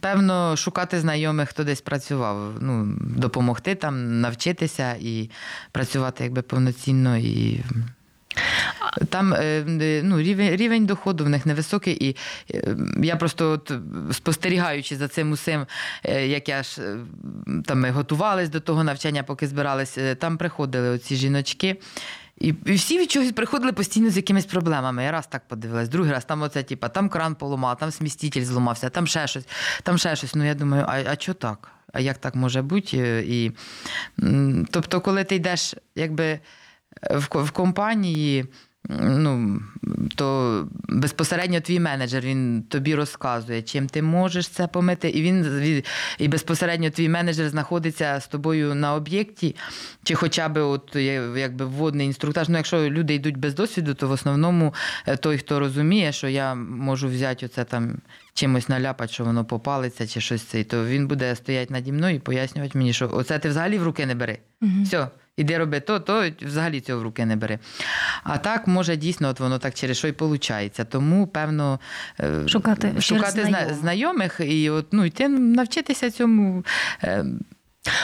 Певно, 0.00 0.56
шукати 0.56 1.00
знайомих, 1.00 1.48
хто 1.48 1.64
десь 1.64 1.80
працював, 1.80 2.52
ну, 2.60 2.96
допомогти 3.00 3.74
там, 3.74 4.20
навчитися 4.20 4.96
і 5.00 5.30
працювати 5.72 6.24
якби 6.24 6.42
повноцінно 6.42 7.16
і. 7.16 7.64
Там 9.08 9.34
е, 9.34 9.64
ну, 10.04 10.20
рівень 10.20 10.56
рівень 10.56 10.86
доходу 10.86 11.24
в 11.24 11.28
них 11.28 11.46
невисокий, 11.46 12.08
і 12.08 12.16
е, 12.54 12.76
я 13.02 13.16
просто 13.16 13.50
от, 13.50 13.72
спостерігаючи 14.12 14.96
за 14.96 15.08
цим 15.08 15.32
усім, 15.32 15.66
е, 16.04 16.26
як 16.26 16.48
я 16.48 16.62
ж 16.62 16.96
там 17.64 17.80
ми 17.80 17.90
готувались 17.90 18.48
до 18.48 18.60
того 18.60 18.84
навчання, 18.84 19.22
поки 19.22 19.46
збирались, 19.46 19.98
там 20.18 20.38
приходили 20.38 20.88
оці 20.88 21.16
жіночки. 21.16 21.76
І 22.38 22.54
і 22.66 22.72
всі 22.72 22.98
від 22.98 23.10
чогось 23.10 23.32
приходили 23.32 23.72
постійно 23.72 24.10
з 24.10 24.16
якимись 24.16 24.46
проблемами. 24.46 25.04
Я 25.04 25.12
раз 25.12 25.26
так 25.26 25.48
подивилась, 25.48 25.88
другий 25.88 26.12
раз 26.12 26.24
там 26.24 26.42
оце, 26.42 26.62
типа, 26.62 26.88
там 26.88 27.08
кран 27.08 27.34
поламав, 27.34 27.78
там 27.78 27.90
сміститель 27.90 28.44
зламався, 28.44 28.90
там 28.90 29.06
ще 29.06 29.26
щось, 29.26 29.44
там 29.82 29.98
ще 29.98 30.16
щось. 30.16 30.34
Ну 30.34 30.44
я 30.44 30.54
думаю, 30.54 30.84
а 30.88 31.02
а 31.06 31.16
що 31.16 31.34
так? 31.34 31.68
А 31.92 32.00
як 32.00 32.18
так 32.18 32.34
може 32.34 32.62
бути? 32.62 33.24
І, 33.28 33.52
Тобто, 34.70 35.00
коли 35.00 35.24
ти 35.24 35.34
йдеш 35.34 35.74
якби 35.94 36.40
в, 37.10 37.42
в 37.42 37.50
компанії 37.50 38.46
ну, 38.88 39.60
то 40.16 40.68
безпосередньо 40.88 41.60
твій 41.60 41.80
менеджер 41.80 42.22
він 42.22 42.62
тобі 42.62 42.94
розказує, 42.94 43.62
чим 43.62 43.86
ти 43.86 44.02
можеш 44.02 44.48
це 44.48 44.66
помити, 44.66 45.08
і 45.08 45.22
він 45.22 45.82
і 46.18 46.28
безпосередньо 46.28 46.90
твій 46.90 47.08
менеджер 47.08 47.48
знаходиться 47.48 48.20
з 48.20 48.26
тобою 48.26 48.74
на 48.74 48.94
об'єкті, 48.94 49.56
чи 50.02 50.14
хоча 50.14 50.48
б 50.48 50.58
от 50.58 50.96
якби 51.36 51.64
вводний 51.64 52.06
інструктаж. 52.06 52.48
Ну, 52.48 52.56
якщо 52.56 52.90
люди 52.90 53.14
йдуть 53.14 53.36
без 53.36 53.54
досвіду, 53.54 53.94
то 53.94 54.08
в 54.08 54.10
основному 54.10 54.74
е, 55.06 55.16
той, 55.16 55.38
хто 55.38 55.60
розуміє, 55.60 56.12
що 56.12 56.28
я 56.28 56.54
можу 56.54 57.08
взяти 57.08 57.46
оце 57.46 57.64
там. 57.64 57.98
Чимось 58.34 58.68
наляпати, 58.68 59.12
що 59.12 59.24
воно 59.24 59.44
попалиться, 59.44 60.06
чи 60.06 60.20
щось 60.20 60.42
це, 60.42 60.64
то 60.64 60.86
він 60.86 61.06
буде 61.06 61.36
стояти 61.36 61.72
наді 61.72 61.92
мною 61.92 62.16
і 62.16 62.18
пояснювати 62.18 62.78
мені, 62.78 62.92
що 62.92 63.10
оце 63.12 63.38
ти 63.38 63.48
взагалі 63.48 63.78
в 63.78 63.84
руки 63.84 64.06
не 64.06 64.14
бери. 64.14 64.38
Угу. 64.62 64.82
Все, 64.84 65.08
іди 65.36 65.58
роби 65.58 65.80
то, 65.80 66.00
то 66.00 66.30
взагалі 66.42 66.80
цього 66.80 67.00
в 67.00 67.02
руки 67.02 67.26
не 67.26 67.36
бери. 67.36 67.58
А 68.22 68.38
так, 68.38 68.66
може, 68.66 68.96
дійсно, 68.96 69.28
от 69.28 69.40
воно 69.40 69.58
так 69.58 69.74
через 69.74 69.96
що 69.96 70.08
й 70.08 70.14
виходить. 70.18 70.80
Тому, 70.90 71.26
певно, 71.26 71.80
е, 72.20 72.48
шукати 72.48 73.00
шукати 73.00 73.44
знайомих. 73.44 73.74
знайомих 73.74 74.40
і 74.40 74.70
от, 74.70 74.86
ну, 74.92 75.04
йти 75.04 75.28
навчитися 75.28 76.10
цьому. 76.10 76.64
Е, 77.04 77.24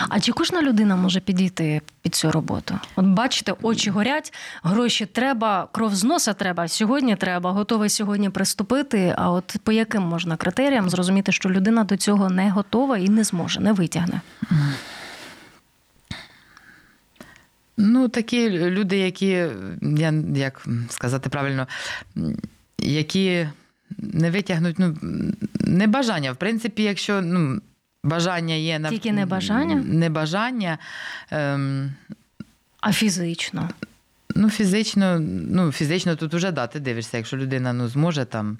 а 0.08 0.20
чи 0.20 0.32
кожна 0.32 0.62
людина 0.62 0.96
може 0.96 1.20
підійти 1.20 1.80
під 2.02 2.14
цю 2.14 2.30
роботу? 2.30 2.78
От 2.96 3.06
бачите, 3.06 3.54
очі 3.62 3.90
горять, 3.90 4.32
гроші 4.62 5.06
треба, 5.06 5.68
кров 5.72 5.94
з 5.94 6.04
носа 6.04 6.32
треба, 6.32 6.68
сьогодні 6.68 7.16
треба, 7.16 7.52
готовий 7.52 7.88
сьогодні 7.88 8.30
приступити. 8.30 9.14
А 9.18 9.30
от 9.30 9.56
по 9.64 9.72
яким 9.72 10.02
можна 10.02 10.36
критеріям 10.36 10.90
зрозуміти, 10.90 11.32
що 11.32 11.50
людина 11.50 11.84
до 11.84 11.96
цього 11.96 12.28
не 12.28 12.50
готова 12.50 12.98
і 12.98 13.08
не 13.08 13.24
зможе, 13.24 13.60
не 13.60 13.72
витягне? 13.72 14.20
Ну, 17.80 18.08
такі 18.08 18.50
люди, 18.50 18.98
які, 18.98 19.46
я 19.82 20.12
як 20.34 20.66
сказати 20.88 21.30
правильно, 21.30 21.68
які 22.78 23.48
не 23.98 24.30
витягнуть 24.30 24.78
ну, 24.78 24.96
не 25.60 25.86
бажання. 25.86 26.32
В 26.32 26.36
принципі, 26.36 26.82
якщо 26.82 27.22
ну, 27.22 27.60
бажання 28.04 28.54
є 28.54 28.78
на 28.78 28.88
Тільки 28.90 29.12
не 29.12 29.26
бажання? 29.26 29.74
Не 29.74 30.10
бажання. 30.10 30.78
Ем... 31.30 31.92
А 32.80 32.92
фізично? 32.92 33.68
Ну, 34.34 34.50
фізично, 34.50 35.20
ну, 35.50 35.72
фізично 35.72 36.16
тут 36.16 36.34
вже 36.34 36.52
да, 36.52 36.66
ти 36.66 36.80
дивишся, 36.80 37.16
якщо 37.16 37.36
людина 37.36 37.72
ну, 37.72 37.88
зможе 37.88 38.24
там. 38.24 38.58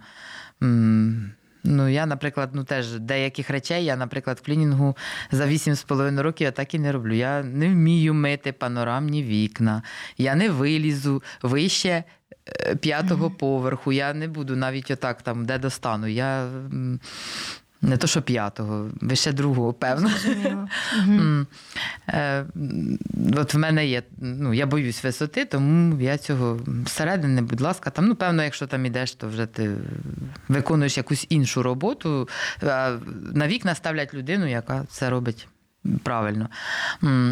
М- 0.62 1.30
Ну, 1.70 1.88
я, 1.88 2.06
наприклад, 2.06 2.50
ну 2.52 2.64
теж 2.64 2.92
деяких 2.92 3.50
речей, 3.50 3.84
я, 3.84 3.96
наприклад, 3.96 4.38
в 4.42 4.46
клінінгу 4.46 4.96
за 5.30 5.46
8,5 5.46 6.22
років 6.22 6.44
я 6.44 6.50
так 6.50 6.74
і 6.74 6.78
не 6.78 6.92
роблю. 6.92 7.14
Я 7.14 7.42
не 7.42 7.68
вмію 7.68 8.14
мити 8.14 8.52
панорамні 8.52 9.22
вікна, 9.22 9.82
я 10.18 10.34
не 10.34 10.50
вилізу 10.50 11.22
вище 11.42 12.04
е, 12.48 12.76
п'ятого 12.76 13.28
mm-hmm. 13.28 13.36
поверху. 13.36 13.92
Я 13.92 14.14
не 14.14 14.28
буду 14.28 14.56
навіть 14.56 14.90
отак 14.90 15.22
там, 15.22 15.44
де 15.44 15.58
достану. 15.58 16.06
Я 16.06 16.48
не 17.82 17.96
то, 17.96 18.06
що 18.06 18.22
п'ятого, 18.22 18.90
вище 19.00 19.32
другого, 19.32 19.72
певно. 19.72 20.10
Mm-hmm. 21.06 21.46
От 23.40 23.54
в 23.54 23.58
мене 23.58 23.86
є, 23.86 24.02
ну, 24.18 24.54
я 24.54 24.66
боюсь 24.66 25.04
висоти, 25.04 25.44
тому 25.44 26.00
я 26.00 26.18
цього 26.18 26.60
всередини, 26.84 27.42
будь 27.42 27.60
ласка, 27.60 27.90
там, 27.90 28.06
ну, 28.06 28.14
певно, 28.14 28.42
якщо 28.42 28.66
там 28.66 28.86
ідеш, 28.86 29.12
то 29.12 29.28
вже 29.28 29.46
ти 29.46 29.70
виконуєш 30.48 30.96
якусь 30.96 31.26
іншу 31.28 31.62
роботу. 31.62 32.28
На 33.32 33.46
вікна 33.46 33.74
ставлять 33.74 34.14
людину, 34.14 34.46
яка 34.46 34.84
це 34.90 35.10
робить. 35.10 35.48
Правильно. 36.02 36.48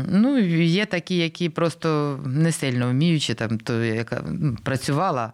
Ну, 0.09 0.39
Є 0.59 0.87
такі, 0.87 1.17
які 1.17 1.49
просто 1.49 2.21
не 2.27 2.53
сильно 2.53 2.91
вміючи, 2.91 3.35
там, 3.35 3.59
то, 3.59 3.85
яка 3.85 4.25
працювала, 4.63 5.33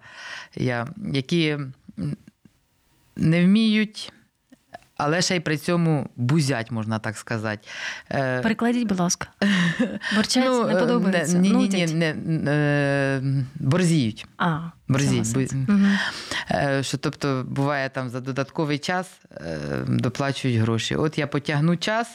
я, 0.56 0.86
які 1.12 1.58
не 3.16 3.44
вміють 3.44 4.12
але 5.04 5.22
ще 5.22 5.36
й 5.36 5.40
при 5.40 5.56
цьому 5.56 6.10
бузять, 6.16 6.70
можна 6.70 6.98
так 6.98 7.16
сказати. 7.16 7.68
Е, 8.10 8.40
Перекладіть, 8.40 8.88
будь 8.88 9.00
ласка. 9.00 9.28
Борчать 10.16 10.44
ну, 10.46 10.66
не 10.66 10.74
подобається. 10.74 11.38
Ні, 11.38 11.50
ні, 11.50 11.68
ні, 11.68 11.86
не, 11.86 12.14
е, 12.48 13.22
борзіють. 13.54 14.26
А, 14.38 14.58
Борзіють. 14.88 15.52
Угу. 15.68 15.78
Що, 16.80 16.98
Тобто, 16.98 17.44
буває 17.48 17.88
там 17.88 18.08
за 18.08 18.20
додатковий 18.20 18.78
час 18.78 19.20
доплачують 19.86 20.58
гроші. 20.58 20.96
От 20.96 21.18
я 21.18 21.26
потягну 21.26 21.76
час. 21.76 22.08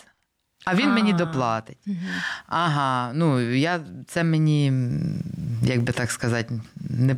А 0.66 0.76
він 0.76 0.94
мені 0.94 1.12
А. 1.12 1.16
доплатить. 1.16 1.78
Ага, 2.48 3.12
ну 3.14 3.40
я 3.42 3.80
це 4.08 4.24
мені, 4.24 4.74
як 5.64 5.82
би 5.82 5.94
так 5.94 6.12
сказати, 6.12 6.62
не, 6.76 7.16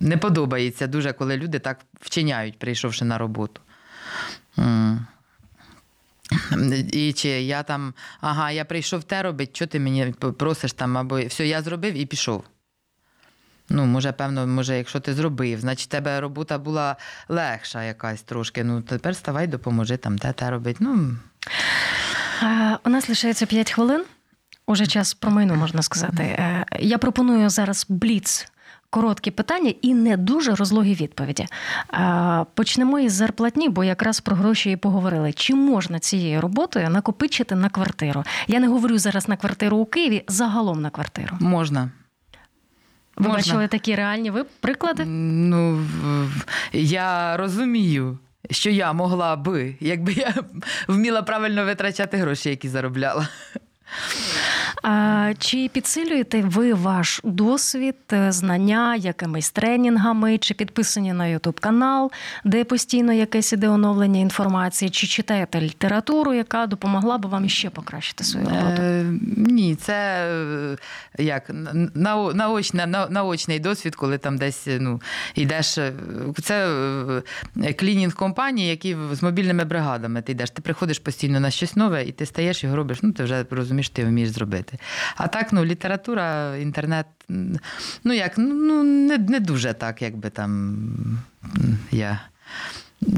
не 0.00 0.16
подобається 0.16 0.86
дуже, 0.86 1.12
коли 1.12 1.36
люди 1.36 1.58
так 1.58 1.78
вчиняють, 2.00 2.58
прийшовши 2.58 3.04
на 3.04 3.18
роботу. 3.18 3.60
І 6.92 7.12
чи 7.12 7.28
я 7.28 7.62
там, 7.62 7.94
ага, 8.20 8.50
я 8.50 8.64
прийшов 8.64 9.04
те 9.04 9.22
робити, 9.22 9.50
що 9.54 9.66
ти 9.66 9.80
мені 9.80 10.14
просиш 10.38 10.72
там, 10.72 10.98
або 10.98 11.24
все, 11.26 11.46
я 11.46 11.62
зробив 11.62 11.94
і 11.94 12.06
пішов. 12.06 12.44
Ну, 13.68 13.86
може, 13.86 14.12
певно, 14.12 14.46
може, 14.46 14.76
якщо 14.76 15.00
ти 15.00 15.14
зробив, 15.14 15.60
значить, 15.60 15.88
тебе 15.88 16.20
робота 16.20 16.58
була 16.58 16.96
легша 17.28 17.84
якась 17.84 18.22
трошки. 18.22 18.64
Ну, 18.64 18.82
тепер 18.82 19.16
ставай, 19.16 19.46
допоможи 19.46 19.96
там 19.96 20.18
те, 20.18 20.32
те 20.32 20.50
робити. 20.50 20.78
Ну, 20.80 21.16
Е, 22.42 22.78
У 22.84 22.88
нас 22.90 23.08
лишається 23.08 23.46
5 23.46 23.70
хвилин. 23.72 24.04
Уже 24.66 24.86
час 24.86 25.14
про 25.14 25.30
майно, 25.30 25.54
можна 25.56 25.82
сказати. 25.82 26.22
Е, 26.22 26.64
Я 26.80 26.98
пропоную 26.98 27.50
зараз 27.50 27.86
бліц. 27.88 28.51
Короткі 28.92 29.30
питання 29.30 29.72
і 29.82 29.94
не 29.94 30.16
дуже 30.16 30.54
розлогі 30.54 30.94
відповіді. 30.94 31.46
Почнемо 32.54 32.98
із 33.00 33.12
зарплатні, 33.12 33.68
бо 33.68 33.84
якраз 33.84 34.20
про 34.20 34.36
гроші 34.36 34.70
і 34.70 34.76
поговорили. 34.76 35.32
Чи 35.32 35.54
можна 35.54 35.98
цією 35.98 36.40
роботою 36.40 36.90
накопичити 36.90 37.54
на 37.54 37.68
квартиру? 37.68 38.24
Я 38.46 38.60
не 38.60 38.68
говорю 38.68 38.98
зараз 38.98 39.28
на 39.28 39.36
квартиру 39.36 39.76
у 39.76 39.84
Києві, 39.84 40.24
загалом 40.28 40.82
на 40.82 40.90
квартиру. 40.90 41.36
можна. 41.40 41.90
Ви 43.16 43.28
Можна. 43.28 43.36
бачили 43.36 43.68
такі 43.68 43.94
реальні 43.94 44.30
ви 44.30 44.44
приклади? 44.60 45.04
Ну, 45.06 45.80
я 46.72 47.36
розумію, 47.36 48.18
що 48.50 48.70
я 48.70 48.92
могла 48.92 49.36
би, 49.36 49.76
якби 49.80 50.12
я 50.12 50.34
вміла 50.88 51.22
правильно 51.22 51.64
витрачати 51.64 52.16
гроші, 52.16 52.48
які 52.50 52.68
заробляла. 52.68 53.28
А, 54.82 55.32
чи 55.38 55.70
підсилюєте 55.72 56.42
ви 56.42 56.74
ваш 56.74 57.20
досвід, 57.24 57.94
е, 58.12 58.32
знання 58.32 58.96
якимись 58.96 59.50
тренінгами, 59.50 60.38
чи 60.38 60.54
підписані 60.54 61.12
на 61.12 61.26
Ютуб 61.26 61.60
канал, 61.60 62.10
де 62.44 62.64
постійно 62.64 63.12
якесь 63.12 63.52
іде 63.52 63.68
оновлення 63.68 64.20
інформації, 64.20 64.90
чи 64.90 65.06
читаєте 65.06 65.60
літературу, 65.60 66.34
яка 66.34 66.66
допомогла 66.66 67.18
б 67.18 67.26
вам 67.26 67.48
ще 67.48 67.70
покращити 67.70 68.24
свою 68.24 68.46
роботу? 68.46 68.82
Е, 68.82 69.04
ні, 69.36 69.74
це 69.74 70.26
е, 70.30 70.76
як 71.18 71.50
наочна, 72.34 72.86
на, 72.86 73.08
наочний 73.08 73.58
досвід, 73.58 73.96
коли 73.96 74.18
там 74.18 74.38
десь 74.38 74.68
ну, 74.80 75.00
йдеш. 75.34 75.78
е, 75.78 75.92
Це 76.42 76.68
е, 77.62 77.72
клінінг 77.72 78.14
компанії, 78.14 78.68
які 78.68 78.96
з 79.12 79.22
мобільними 79.22 79.64
бригадами 79.64 80.22
ти 80.22 80.32
йдеш. 80.32 80.50
Ти 80.50 80.62
приходиш 80.62 80.98
постійно 80.98 81.40
на 81.40 81.50
щось 81.50 81.76
нове, 81.76 82.04
і 82.04 82.12
ти 82.12 82.26
стаєш 82.26 82.64
його 82.64 82.76
робиш. 82.76 82.98
Ну, 83.02 83.12
ти 83.12 83.24
вже 83.24 83.44
розумієш, 83.50 83.88
ти 83.90 84.04
вмієш 84.04 84.30
зробити. 84.30 84.71
А 85.16 85.28
так, 85.28 85.52
ну, 85.52 85.64
література, 85.64 86.56
інтернет, 86.56 87.06
ну 88.04 88.12
як, 88.12 88.32
ну 88.36 88.82
не, 88.82 89.18
не 89.18 89.40
дуже 89.40 89.72
так, 89.72 90.02
якби 90.02 90.30
там 90.30 90.86
я. 91.90 92.20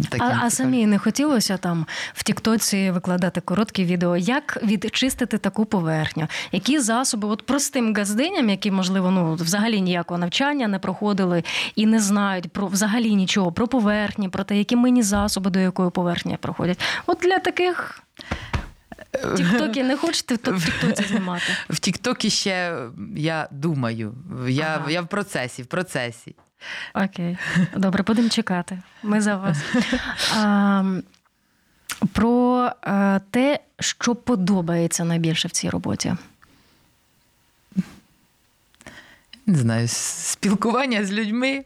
таким 0.08 0.26
А, 0.26 0.40
а 0.42 0.50
самі 0.50 0.86
не 0.86 0.98
хотілося 0.98 1.56
там 1.56 1.86
в 2.14 2.22
Тіктоці 2.22 2.90
викладати 2.90 3.40
короткі 3.40 3.84
відео, 3.84 4.16
як 4.16 4.58
відчистити 4.62 5.38
таку 5.38 5.64
поверхню, 5.64 6.28
які 6.52 6.80
засоби, 6.80 7.28
от 7.28 7.46
простим 7.46 7.94
газдиням, 7.94 8.48
які, 8.48 8.70
можливо, 8.70 9.10
ну 9.10 9.34
взагалі 9.34 9.80
ніякого 9.80 10.18
навчання 10.18 10.68
не 10.68 10.78
проходили 10.78 11.44
і 11.74 11.86
не 11.86 12.00
знають 12.00 12.52
про 12.52 12.66
взагалі 12.66 13.14
нічого 13.14 13.52
про 13.52 13.68
поверхні, 13.68 14.28
про 14.28 14.44
те, 14.44 14.58
які 14.58 14.76
мені 14.76 15.02
засоби 15.02 15.50
до 15.50 15.58
якої 15.58 15.90
поверхні 15.90 16.36
проходять. 16.36 16.80
От 17.06 17.18
для 17.22 17.38
таких 17.38 18.00
тіктоки 19.36 19.84
не 19.84 19.96
хочете 19.96 20.50
в 20.50 20.64
Тіктоці 20.64 21.04
знімати. 21.04 21.44
В 21.70 21.78
Тіктокі 21.78 22.30
ще 22.30 22.76
я 23.16 23.48
думаю. 23.50 24.14
Я, 24.48 24.64
Ага. 24.64 24.90
я 24.90 25.02
в 25.02 25.08
процесі, 25.08 25.62
в 25.62 25.66
процесі. 25.66 26.34
Окей, 26.94 27.38
добре, 27.76 28.02
будемо 28.02 28.28
чекати. 28.28 28.82
Ми 29.02 29.20
за 29.20 29.36
вас. 29.36 29.58
А, 30.36 30.84
про 32.12 32.70
е, 32.86 33.20
те, 33.30 33.58
що 33.80 34.14
подобається 34.14 35.04
найбільше 35.04 35.48
в 35.48 35.50
цій 35.50 35.70
роботі. 35.70 36.14
Не 39.46 39.58
знаю, 39.58 39.88
спілкування 39.88 41.04
з 41.04 41.12
людьми. 41.12 41.64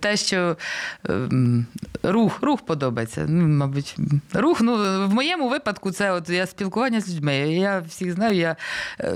Те, 0.00 0.16
що 0.16 0.56
ем, 1.08 1.66
рух, 2.02 2.42
рух 2.42 2.60
подобається. 2.60 3.26
Ну, 3.28 3.48
мабуть, 3.48 3.96
рух, 4.32 4.60
ну, 4.60 4.74
в 5.08 5.14
моєму 5.14 5.48
випадку, 5.48 5.90
це 5.90 6.12
от 6.12 6.30
я 6.30 6.46
спілкування 6.46 7.00
з 7.00 7.14
людьми. 7.14 7.36
Я 7.36 7.80
всіх 7.80 8.12
знаю, 8.12 8.36
я 8.36 8.56
е, 9.00 9.14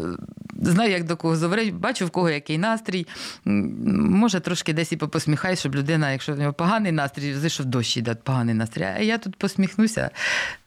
знаю, 0.62 0.90
як 0.90 1.04
до 1.04 1.16
кого 1.16 1.36
говорити, 1.36 1.70
бачу, 1.72 2.06
в 2.06 2.10
кого 2.10 2.30
який 2.30 2.58
настрій. 2.58 3.06
Може, 3.44 4.40
трошки 4.40 4.72
десь 4.72 4.92
і 4.92 4.96
посміхай, 4.96 5.56
щоб 5.56 5.74
людина, 5.74 6.12
якщо 6.12 6.34
в 6.34 6.38
нього 6.38 6.52
поганий 6.52 6.92
настрій, 6.92 7.34
зайшов 7.34 7.66
дощ 7.66 7.96
іде, 7.96 8.14
поганий 8.14 8.54
настрій. 8.54 8.82
А 8.82 8.98
я 8.98 9.18
тут 9.18 9.36
посміхнуся, 9.36 10.10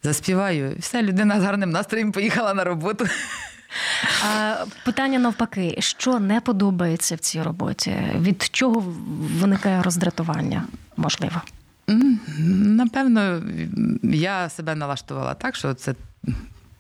заспіваю. 0.04 0.76
Все, 0.80 1.04
людина 1.04 1.40
з 1.42 1.44
гарним 1.44 1.70
настроєм 1.70 2.12
поїхала 2.12 2.54
на 2.54 2.64
роботу. 2.64 3.08
Питання 4.86 5.20
навпаки, 5.20 5.76
що 5.80 6.20
не 6.20 6.42
подобається 6.42 7.16
в 7.16 7.20
цій 7.20 7.42
роботі? 7.42 7.96
Від 8.20 8.50
чого 8.52 8.84
виникає 9.40 9.82
роздратування? 9.82 10.64
Можливо. 10.98 11.42
Напевно, 12.38 13.42
я 14.04 14.50
себе 14.50 14.76
налаштувала 14.76 15.34
так, 15.34 15.56
що 15.56 15.74
це 15.74 15.96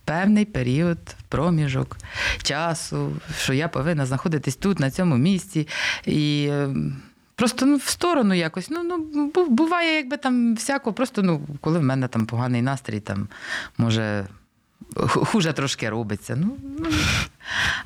певний 0.05 0.45
період, 0.45 0.97
проміжок 1.29 1.97
часу, 2.43 3.11
що 3.37 3.53
я 3.53 3.67
повинна 3.67 4.05
знаходитись 4.05 4.55
тут, 4.55 4.79
на 4.79 4.91
цьому 4.91 5.17
місці. 5.17 5.67
І 6.05 6.47
е, 6.51 6.69
просто 7.35 7.65
ну, 7.65 7.77
в 7.77 7.83
сторону 7.83 8.33
якось. 8.33 8.69
Ну, 8.69 8.83
ну, 9.13 9.31
буває, 9.49 9.95
якби 9.95 10.17
там 10.17 10.55
всяко, 10.55 10.93
просто 10.93 11.23
ну, 11.23 11.41
коли 11.61 11.79
в 11.79 11.83
мене 11.83 12.07
там 12.07 12.25
поганий 12.25 12.61
настрій, 12.61 12.99
там 12.99 13.27
може. 13.77 14.25
Ху- 14.95 15.25
Хуже 15.25 15.53
трошки 15.53 15.89
робиться. 15.89 16.35
Ну, 16.35 16.57
ну, 16.79 16.87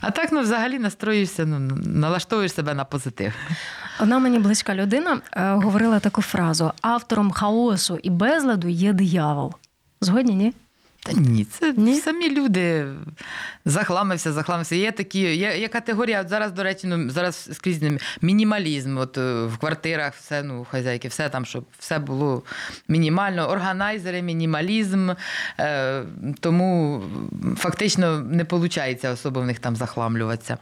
а 0.01 0.11
так, 0.11 0.31
ну, 0.31 0.41
взагалі 0.41 0.79
настроюєшся, 0.79 1.45
ну, 1.45 1.59
налаштовуєш 1.85 2.53
себе 2.53 2.73
на 2.73 2.85
позитив. 2.85 3.33
Одна 3.99 4.19
мені 4.19 4.39
близька 4.39 4.75
людина 4.75 5.21
е, 5.33 5.51
говорила 5.53 5.99
таку 5.99 6.21
фразу: 6.21 6.71
автором 6.81 7.31
хаосу 7.31 7.99
і 8.03 8.09
безладу 8.09 8.67
є 8.67 8.93
диявол. 8.93 9.53
Згодні, 10.01 10.35
ні? 10.35 10.53
Та 11.03 11.13
ні, 11.13 11.45
це 11.45 11.73
Ні? 11.77 11.95
самі 11.95 12.29
люди 12.35 12.85
захламився, 13.65 14.31
захламився. 14.31 14.75
Є 14.75 14.91
такі, 14.91 15.19
є, 15.19 15.57
є 15.57 15.67
категорія. 15.67 16.21
От 16.21 16.29
зараз, 16.29 16.51
до 16.51 16.63
речі, 16.63 16.87
ну 16.87 17.09
зараз 17.09 17.49
скрізь 17.53 17.79
мінімалізм. 18.21 18.97
От 18.97 19.17
е, 19.17 19.45
в 19.45 19.57
квартирах 19.57 20.13
все, 20.15 20.43
ну, 20.43 20.67
хазяйки, 20.71 21.07
все 21.07 21.29
там, 21.29 21.45
щоб 21.45 21.65
все 21.79 21.99
було 21.99 22.43
мінімально. 22.87 23.49
Органайзери, 23.49 24.21
мінімалізм. 24.21 25.09
Е, 25.59 26.03
тому 26.39 27.03
фактично 27.57 28.19
не 28.19 28.43
виходить 28.43 29.05
особо 29.05 29.41
в 29.41 29.45
них 29.45 29.59
там 29.59 29.75
захламлюватися. 29.75 30.57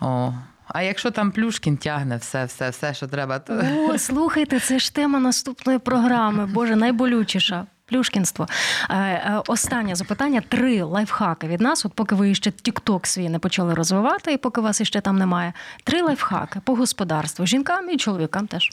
О. 0.00 0.32
А 0.68 0.82
якщо 0.82 1.10
там 1.10 1.30
Плюшкін 1.30 1.76
тягне 1.76 2.16
все, 2.16 2.44
все, 2.44 2.70
все, 2.70 2.94
що 2.94 3.06
треба, 3.06 3.38
то 3.38 3.62
О, 3.88 3.98
слухайте, 3.98 4.60
це 4.60 4.78
ж 4.78 4.94
тема 4.94 5.18
наступної 5.18 5.78
програми. 5.78 6.46
Боже, 6.46 6.76
найболючіша. 6.76 7.66
Плюшкінство. 7.86 8.46
Е, 8.90 8.94
е, 8.96 9.42
Останнє 9.46 9.94
запитання: 9.94 10.42
три 10.48 10.82
лайфхаки 10.82 11.46
від 11.46 11.60
нас. 11.60 11.86
От 11.86 11.92
поки 11.92 12.14
ви 12.14 12.34
ще 12.34 12.50
Тікток 12.50 13.06
свій 13.06 13.28
не 13.28 13.38
почали 13.38 13.74
розвивати, 13.74 14.32
і 14.32 14.36
поки 14.36 14.60
вас 14.60 14.80
іще 14.80 15.00
там 15.00 15.18
немає. 15.18 15.52
Три 15.84 16.02
лайфхаки 16.02 16.60
по 16.64 16.74
господарству, 16.74 17.46
жінкам 17.46 17.90
і 17.90 17.96
чоловікам 17.96 18.46
теж. 18.46 18.70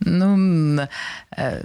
Ну, 0.00 0.86
е, 1.38 1.64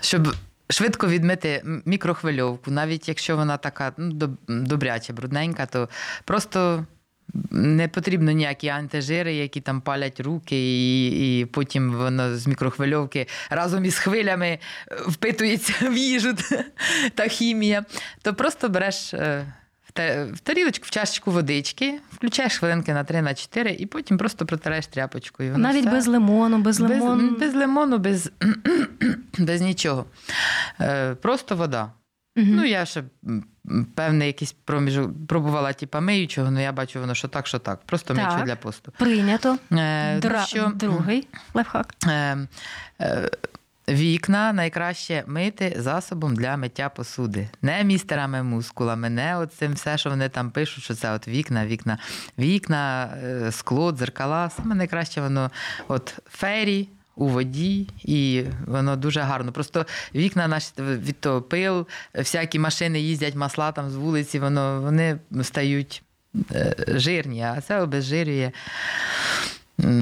щоб 0.00 0.34
швидко 0.70 1.08
відмити 1.08 1.62
мікрохвильовку, 1.84 2.70
навіть 2.70 3.08
якщо 3.08 3.36
вона 3.36 3.56
така 3.56 3.92
ну, 3.96 4.36
добряча, 4.48 5.12
брудненька, 5.12 5.66
то 5.66 5.88
просто. 6.24 6.84
Не 7.50 7.88
потрібно 7.88 8.30
ніякі 8.32 8.68
антижири, 8.68 9.34
які 9.34 9.60
там 9.60 9.80
палять 9.80 10.20
руки, 10.20 10.56
і, 10.56 11.40
і 11.40 11.44
потім 11.44 11.92
воно 11.92 12.36
з 12.36 12.46
мікрохвильовки 12.46 13.26
разом 13.50 13.84
із 13.84 13.98
хвилями 13.98 14.46
е, 14.46 14.58
впитується 15.08 15.72
в 15.90 15.96
їжу 15.96 16.34
та 17.14 17.28
хімія. 17.28 17.84
То 18.22 18.34
просто 18.34 18.68
береш 18.68 19.14
е, 19.14 19.46
в 20.32 20.40
тарілочку, 20.40 20.86
в 20.86 20.90
чашечку 20.90 21.30
водички, 21.30 22.00
включаєш 22.12 22.58
хвилинки 22.58 22.92
на 22.94 23.04
3 23.04 23.22
на 23.22 23.34
4 23.34 23.70
і 23.70 23.86
потім 23.86 24.18
просто 24.18 24.46
протираєш 24.46 24.86
тряпочкою. 24.86 25.52
Воно 25.52 25.62
Навіть 25.68 25.84
все- 25.86 25.90
без 25.90 26.06
лимону, 26.06 26.58
без 26.58 26.80
лимону. 26.80 27.30
без, 27.30 27.40
без 27.40 27.54
лимону, 27.54 27.98
без, 27.98 28.30
без 29.38 29.60
нічого. 29.60 30.04
Е, 30.80 31.14
просто 31.14 31.56
вода. 31.56 31.92
Мгм. 32.36 32.54
Ну, 32.56 32.64
я 32.64 32.84
ще 32.84 33.04
певний 33.94 34.26
якийсь 34.26 34.52
проміжок 34.52 35.10
пробувала, 35.28 35.72
типа 35.72 36.00
миючого, 36.00 36.48
але 36.48 36.62
я 36.62 36.72
бачу, 36.72 37.00
воно 37.00 37.14
що 37.14 37.28
так, 37.28 37.46
що 37.46 37.58
так. 37.58 37.80
Просто 37.86 38.14
Так. 38.14 38.26
миючу 38.28 38.44
для 38.46 38.56
посту. 38.56 38.92
Прийнято. 38.98 39.58
Е, 39.72 40.14
ну, 40.14 40.20
Дра- 40.20 40.46
що, 40.46 40.72
Другий 40.74 41.28
лайфхак. 41.54 41.94
Е, 42.06 42.38
е, 43.00 43.30
Вікна 43.88 44.52
найкраще 44.52 45.24
мити 45.26 45.76
засобом 45.78 46.36
для 46.36 46.56
миття 46.56 46.88
посуди. 46.88 47.48
Не 47.62 47.84
містерами 47.84 48.42
мускулами, 48.42 49.10
не 49.10 49.36
оцим 49.36 49.72
все, 49.72 49.98
що 49.98 50.10
вони 50.10 50.28
там 50.28 50.50
пишуть, 50.50 50.84
що 50.84 50.94
це 50.94 51.12
от 51.12 51.28
вікна, 51.28 51.66
вікна, 51.66 51.98
вікна, 52.38 53.14
е, 53.24 53.52
скло, 53.52 53.92
дзеркала. 53.92 54.50
Саме 54.50 54.74
найкраще 54.74 55.20
воно 55.20 55.50
от 55.88 56.18
фері. 56.30 56.88
У 57.16 57.28
воді, 57.28 57.88
і 58.04 58.44
воно 58.66 58.96
дуже 58.96 59.20
гарно. 59.20 59.52
Просто 59.52 59.86
вікна 60.14 60.48
наші 60.48 60.68
від 60.78 61.20
того 61.20 61.42
пил, 61.42 61.86
всякі 62.14 62.58
машини 62.58 63.00
їздять, 63.00 63.34
масла 63.34 63.72
там 63.72 63.90
з 63.90 63.94
вулиці, 63.94 64.38
воно 64.38 64.80
вони 64.80 65.18
стають 65.42 66.02
е, 66.52 66.74
жирні, 66.88 67.42
а 67.42 67.60
це 67.60 67.80
обезжирює. 67.80 68.52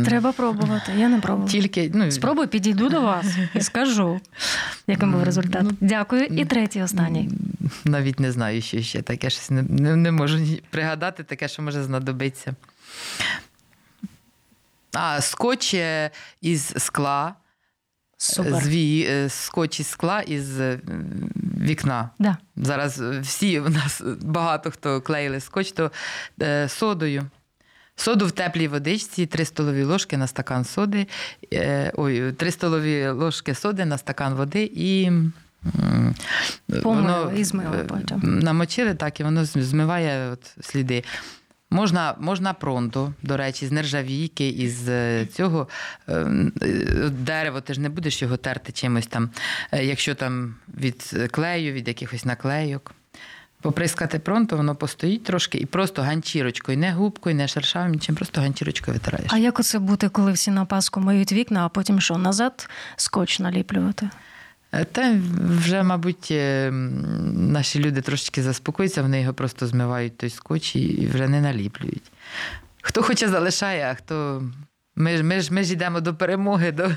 Треба 0.04 0.32
пробувати. 0.32 0.92
Я 0.98 1.08
не 1.08 1.20
пробувала. 1.20 1.50
Тільки 1.50 1.90
ну, 1.94 2.10
Спробую, 2.10 2.48
підійду 2.48 2.88
до 2.88 3.00
вас 3.00 3.26
і 3.54 3.60
скажу, 3.60 4.20
яким 4.86 5.12
був 5.12 5.22
результат. 5.22 5.66
Дякую. 5.80 6.24
І 6.24 6.44
третій 6.44 6.82
останній. 6.82 7.30
Навіть 7.84 8.20
не 8.20 8.32
знаю, 8.32 8.62
що 8.62 8.82
ще 8.82 9.02
таке 9.02 9.30
щось 9.30 9.50
не, 9.50 9.62
не, 9.62 9.96
не 9.96 10.12
можу 10.12 10.38
пригадати, 10.70 11.22
таке, 11.22 11.48
що 11.48 11.62
може 11.62 11.82
знадобитися. 11.82 12.54
А, 14.92 15.20
скотч 15.20 15.76
із 16.40 16.74
скла. 16.76 17.34
Супер. 18.22 18.54
Зві, 18.54 19.06
е, 19.10 19.28
скотч 19.28 19.80
із 19.80 19.86
скла 19.86 20.20
із 20.20 20.60
е, 20.60 20.80
вікна. 21.60 22.10
Да. 22.18 22.36
Зараз 22.56 23.00
е, 23.00 23.20
всі 23.20 23.60
у 23.60 23.68
нас 23.68 24.02
багато 24.20 24.70
хто 24.70 25.00
клеїли 25.00 25.40
скотч, 25.40 25.72
то 25.72 25.90
е, 26.42 26.68
содою. 26.68 27.30
Соду 27.96 28.26
в 28.26 28.30
теплій 28.32 28.68
водичці, 28.68 29.26
3 29.26 29.44
столові 29.44 29.84
ложки 29.84 30.16
на 30.16 30.26
стакан 30.26 30.64
соди, 30.64 31.06
е, 31.52 31.92
ой, 31.94 32.32
3 32.32 32.50
столові 32.50 33.08
ложки 33.08 33.54
соди 33.54 33.84
на 33.84 33.98
стакан 33.98 34.34
води 34.34 34.70
і. 34.74 35.10
Помили 36.82 37.32
і 37.36 37.44
змили 37.44 37.84
потім. 37.88 38.20
Намочили 38.22 38.94
так, 38.94 39.20
і 39.20 39.24
воно 39.24 39.44
змиває 39.44 40.30
от 40.30 40.56
сліди. 40.60 41.04
Можна, 41.72 42.14
можна 42.18 42.52
пронто, 42.52 43.14
до 43.22 43.36
речі, 43.36 43.66
з 43.66 43.72
нержавійки, 43.72 44.48
із 44.48 44.88
е, 44.88 45.26
цього 45.26 45.68
е, 46.08 46.12
е, 46.62 47.10
дерево, 47.10 47.60
ти 47.60 47.74
ж 47.74 47.80
не 47.80 47.88
будеш 47.88 48.22
його 48.22 48.36
терти 48.36 48.72
чимось 48.72 49.06
там, 49.06 49.30
якщо 49.72 50.14
там 50.14 50.54
від 50.78 51.28
клею, 51.30 51.72
від 51.72 51.88
якихось 51.88 52.24
наклейок. 52.24 52.94
Поприскати 53.60 54.18
пронто, 54.18 54.56
воно 54.56 54.74
постоїть 54.74 55.24
трошки 55.24 55.58
і 55.58 55.66
просто 55.66 56.02
ганчірочкою, 56.02 56.78
не 56.78 56.92
губкою, 56.92 57.36
не 57.36 57.48
шершавим, 57.48 57.92
нічим, 57.92 58.14
просто 58.14 58.40
ганчірочкою 58.40 58.94
витираєш. 58.94 59.30
А 59.32 59.38
як 59.38 59.60
оце 59.60 59.78
бути, 59.78 60.08
коли 60.08 60.32
всі 60.32 60.50
на 60.50 60.64
Пасху 60.64 61.00
миють 61.00 61.32
вікна, 61.32 61.66
а 61.66 61.68
потім 61.68 62.00
що, 62.00 62.18
назад 62.18 62.68
скотч 62.96 63.40
наліплювати? 63.40 64.10
Е, 64.72 64.84
Та 64.84 65.18
вже, 65.58 65.82
мабуть, 65.82 66.28
е, 66.30 66.70
наші 67.34 67.78
люди 67.78 68.00
трошечки 68.00 68.42
заспокоїться, 68.42 69.02
вони 69.02 69.20
його 69.20 69.34
просто 69.34 69.66
змивають 69.66 70.16
той 70.16 70.30
скотч 70.30 70.76
і 70.76 71.08
вже 71.14 71.28
не 71.28 71.40
наліплюють. 71.40 72.12
Хто 72.82 73.02
хоче, 73.02 73.28
залишає, 73.28 73.90
а 73.90 73.94
хто. 73.94 74.42
Ми 74.96 75.16
ж, 75.16 75.22
ми 75.22 75.40
ж, 75.40 75.54
ми 75.54 75.64
ж 75.64 75.72
йдемо 75.72 76.00
до 76.00 76.14
перемоги. 76.14 76.72
До... 76.72 76.90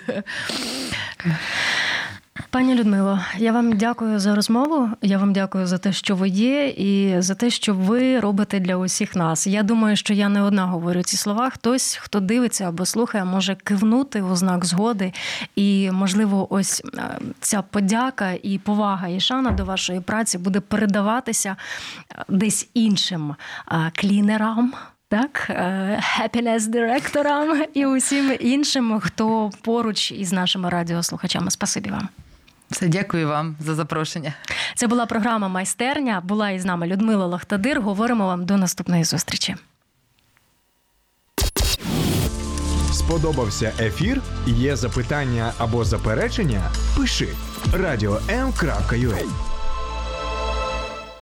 Пані 2.55 2.75
Людмило, 2.75 3.19
я 3.37 3.51
вам 3.51 3.77
дякую 3.77 4.19
за 4.19 4.35
розмову. 4.35 4.89
Я 5.01 5.17
вам 5.17 5.33
дякую 5.33 5.67
за 5.67 5.77
те, 5.77 5.93
що 5.93 6.15
ви 6.15 6.29
є, 6.29 6.67
і 6.67 7.21
за 7.21 7.35
те, 7.35 7.49
що 7.49 7.73
ви 7.73 8.19
робите 8.19 8.59
для 8.59 8.75
усіх 8.75 9.15
нас. 9.15 9.47
Я 9.47 9.63
думаю, 9.63 9.95
що 9.95 10.13
я 10.13 10.29
не 10.29 10.41
одна 10.41 10.65
говорю 10.65 11.03
ці 11.03 11.17
слова. 11.17 11.49
Хтось, 11.49 11.99
хто 12.01 12.19
дивиться 12.19 12.67
або 12.67 12.85
слухає, 12.85 13.25
може 13.25 13.55
кивнути 13.55 14.21
у 14.21 14.35
знак 14.35 14.65
згоди. 14.65 15.13
І, 15.55 15.91
можливо, 15.91 16.53
ось 16.53 16.83
е, 16.97 17.19
ця 17.39 17.61
подяка 17.61 18.31
і 18.43 18.57
повага 18.57 19.07
і 19.07 19.19
шана 19.19 19.51
до 19.51 19.65
вашої 19.65 19.99
праці 19.99 20.37
буде 20.37 20.59
передаватися 20.59 21.55
е, 22.11 22.23
десь 22.29 22.69
іншим 22.73 23.35
е, 23.71 23.91
клінерам. 23.95 24.73
Так, 25.09 25.47
е, 25.49 26.01
happiness-директорам 26.19 27.65
і 27.73 27.85
усім 27.85 28.37
іншим, 28.39 28.99
хто 28.99 29.51
поруч 29.61 30.11
із 30.11 30.31
нашими 30.33 30.69
радіослухачами. 30.69 31.51
Спасибі 31.51 31.89
вам. 31.89 32.09
Все, 32.71 32.87
дякую 32.87 33.27
вам 33.27 33.55
за 33.59 33.75
запрошення. 33.75 34.33
Це 34.75 34.87
була 34.87 35.05
програма 35.05 35.47
Майстерня. 35.47 36.21
Була 36.23 36.49
із 36.49 36.65
нами 36.65 36.87
Людмила 36.87 37.25
Лохтадир. 37.25 37.81
Говоримо 37.81 38.25
вам 38.25 38.45
до 38.45 38.57
наступної 38.57 39.03
зустрічі. 39.03 39.55
Сподобався 42.93 43.73
ефір? 43.79 44.21
Є 44.45 44.75
запитання 44.75 45.53
або 45.57 45.83
заперечення? 45.85 46.61
Пиши 46.97 47.27
радіом.ua 47.73 49.54